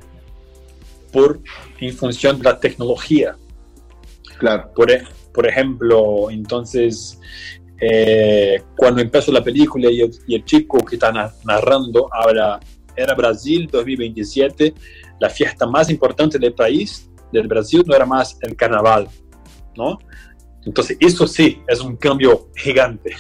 [1.12, 1.40] por
[1.80, 3.36] en función de la tecnología.
[4.38, 4.72] Claro.
[4.76, 5.04] Por, e-
[5.34, 7.20] por ejemplo, entonces,
[7.82, 12.60] eh, cuando empezó la película y el, y el chico que está na- narrando habla,
[12.96, 14.74] era Brasil 2027,
[15.20, 19.08] la fiesta más importante del país, del Brasil, no era más el carnaval,
[19.76, 20.00] ¿no?
[20.66, 23.16] Entonces, eso sí, es un cambio gigante.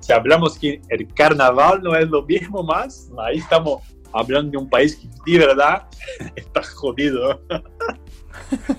[0.00, 3.82] Si hablamos que el carnaval no es lo mismo más, ahí estamos
[4.12, 5.86] hablando de un país que de verdad
[6.36, 7.40] está jodido.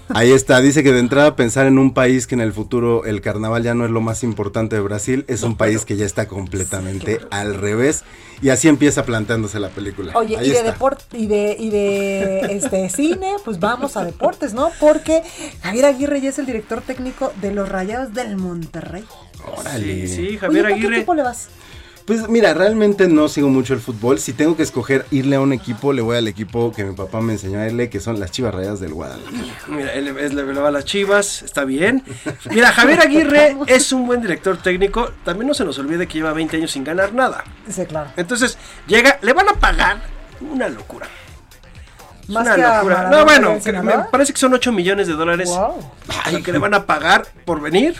[0.09, 3.21] Ahí está, dice que de entrada pensar en un país que en el futuro el
[3.21, 6.27] carnaval ya no es lo más importante de Brasil, es un país que ya está
[6.27, 8.03] completamente al revés
[8.41, 10.13] y así empieza planteándose la película.
[10.15, 14.53] Oye, Ahí y de deporte y de y de este cine, pues vamos a deportes,
[14.53, 14.71] ¿no?
[14.79, 15.23] Porque
[15.61, 19.03] Javier Aguirre ya es el director técnico de los Rayados del Monterrey.
[19.57, 20.07] Órale.
[20.07, 20.95] Sí, Oye, Javier ¿por qué Aguirre.
[20.97, 21.49] equipo le vas?
[22.05, 24.19] Pues mira, realmente no sigo mucho el fútbol.
[24.19, 27.19] Si tengo que escoger irle a un equipo, le voy al equipo que mi papá
[27.19, 29.37] me enseñó a irle, que son las Chivas Rayadas del Guadalajara.
[29.69, 32.03] Mira, él es- le va a las chivas, está bien.
[32.51, 35.11] Mira, Javier Aguirre es un buen director técnico.
[35.23, 37.43] También no se nos olvide que lleva 20 años sin ganar nada.
[37.67, 38.11] Sí, claro.
[38.17, 40.03] Entonces, llega, le van a pagar
[40.41, 41.07] una locura.
[42.27, 42.95] Más una que locura.
[42.97, 45.49] Maradona No, bueno, que me parece que son 8 millones de dólares
[46.31, 47.95] lo que le van a pagar por venir,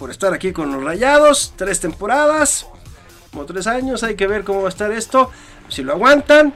[0.00, 2.66] por estar aquí con los rayados, tres temporadas,
[3.34, 5.30] como tres años, hay que ver cómo va a estar esto,
[5.68, 6.54] si lo aguantan,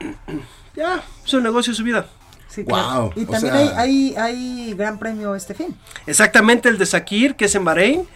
[0.76, 2.06] ya, es un negocio su vida.
[2.48, 5.74] Sí, Wow, Y también sea- hay, hay, hay gran premio este fin.
[6.06, 8.06] Exactamente el de Sakir, que es en Bahrein.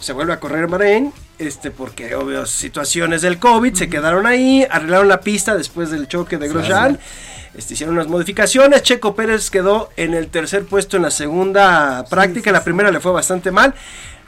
[0.00, 5.08] se vuelve a correr Bahrein, este, porque obvias situaciones del COVID, se quedaron ahí, arreglaron
[5.08, 6.98] la pista después del choque de Grosjean.
[7.54, 8.82] Este, hicieron unas modificaciones.
[8.82, 12.52] Checo Pérez quedó en el tercer puesto en la segunda práctica.
[12.52, 13.74] La primera le fue bastante mal.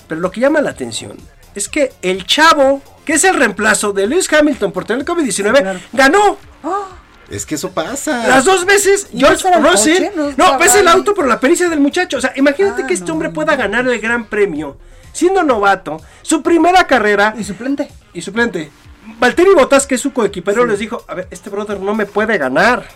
[0.07, 1.16] Pero lo que llama la atención
[1.54, 6.36] es que el chavo, que es el reemplazo de Lewis Hamilton por tener COVID-19, ganó.
[7.30, 8.26] Es que eso pasa.
[8.28, 10.04] Las dos veces, ¿Y no George Russell.
[10.14, 12.18] ¿No No, el auto por la pericia del muchacho.
[12.18, 14.76] O sea, imagínate Ah, que este no, hombre pueda ganar el gran premio
[15.12, 17.34] siendo novato, su primera carrera.
[17.38, 17.88] Y suplente.
[18.12, 18.70] Y suplente.
[19.18, 22.36] Valtteri Bottas, que es su coequipero, les dijo: A ver, este brother no me puede
[22.38, 22.86] ganar.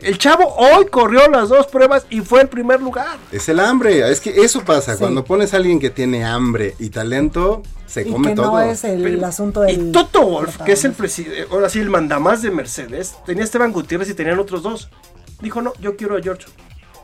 [0.00, 3.16] El chavo hoy corrió las dos pruebas y fue el primer lugar.
[3.32, 6.90] Es el hambre, es que eso pasa, cuando pones a alguien que tiene hambre y
[6.90, 8.50] talento, se Y come que todo.
[8.52, 9.88] no es el asunto del.
[9.88, 13.46] Y Toto Wolf, que es el presidente, ahora sí, el mandamás de Mercedes, tenía a
[13.46, 14.90] Esteban Gutiérrez y tenían otros dos.
[15.40, 16.46] Dijo, no, yo quiero a George.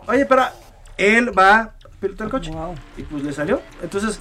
[0.06, 0.52] Oye, espera,
[0.98, 2.50] él va a pilotar el coche.
[2.98, 3.62] Y pues le salió.
[3.82, 4.20] Entonces,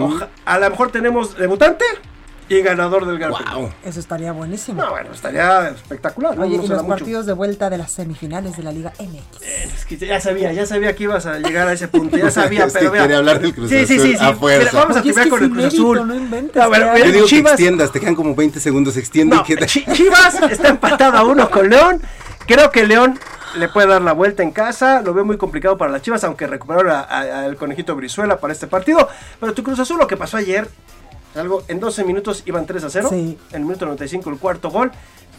[0.00, 1.84] oja- a lo mejor tenemos debutante
[2.48, 3.72] y ganador del Gran Premio.
[3.84, 4.82] Eso estaría buenísimo.
[4.82, 6.38] No, bueno, estaría espectacular.
[6.38, 6.88] Oye, No y los mucho.
[6.88, 9.42] partidos de vuelta de las semifinales de la Liga MX.
[9.74, 12.64] Es que ya sabía, ya sabía que ibas a llegar a ese punto, ya sabía,
[12.66, 14.24] Es que pero quería hablar del Cruz sí, sí, Azul sí, sí.
[14.24, 14.58] a fuerza.
[14.70, 16.08] Mira, vamos a Oye, terminar que con el Cruz mérito, Azul.
[16.08, 16.92] no inventes, No, bueno, ya.
[16.94, 19.44] mira, Yo digo que Chivas, extiendas, te quedan como 20 segundos, se extiende no, y
[19.44, 19.66] queda.
[19.66, 22.02] Chi- Chivas está empatado a uno con León.
[22.46, 23.18] Creo que León
[23.56, 25.00] le puede dar la vuelta en casa.
[25.00, 29.08] Lo veo muy complicado para las Chivas, aunque recuperaron al conejito Brizuela para este partido.
[29.40, 30.68] Pero tu Cruz Azul, lo que pasó ayer,
[31.34, 33.08] algo en 12 minutos iban 3 a 0.
[33.10, 33.38] Sí.
[33.50, 34.92] En el minuto 95 el cuarto gol.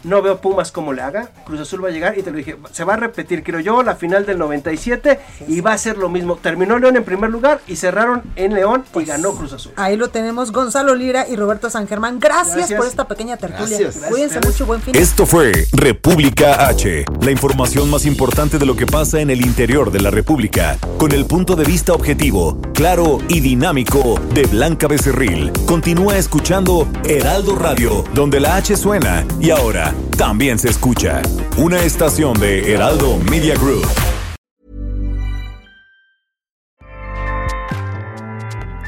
[0.06, 1.30] No veo Pumas cómo le haga.
[1.44, 3.82] Cruz Azul va a llegar y te lo dije, se va a repetir, creo yo,
[3.82, 6.36] la final del 97 y va a ser lo mismo.
[6.36, 9.72] Terminó León en primer lugar y cerraron en León y ganó Cruz Azul.
[9.74, 12.20] Ahí lo tenemos, Gonzalo Lira y Roberto San Germán.
[12.20, 12.78] Gracias, Gracias.
[12.78, 13.78] por esta pequeña tertulia.
[13.80, 14.04] Gracias.
[14.08, 14.54] Cuídense Gracias.
[14.54, 14.94] mucho, buen fin.
[14.94, 19.90] Esto fue República H, la información más importante de lo que pasa en el interior
[19.90, 25.50] de la República, con el punto de vista objetivo, claro y dinámico de Blanca Becerril.
[25.66, 31.22] Continúa escuchando Heraldo Radio, donde la H suena y ahora también se escucha.
[31.56, 33.86] Una estación de Heraldo Media Group.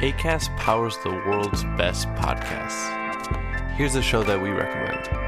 [0.01, 2.89] ACAST powers the world's best podcasts.
[3.77, 5.28] Here's a show that we recommend.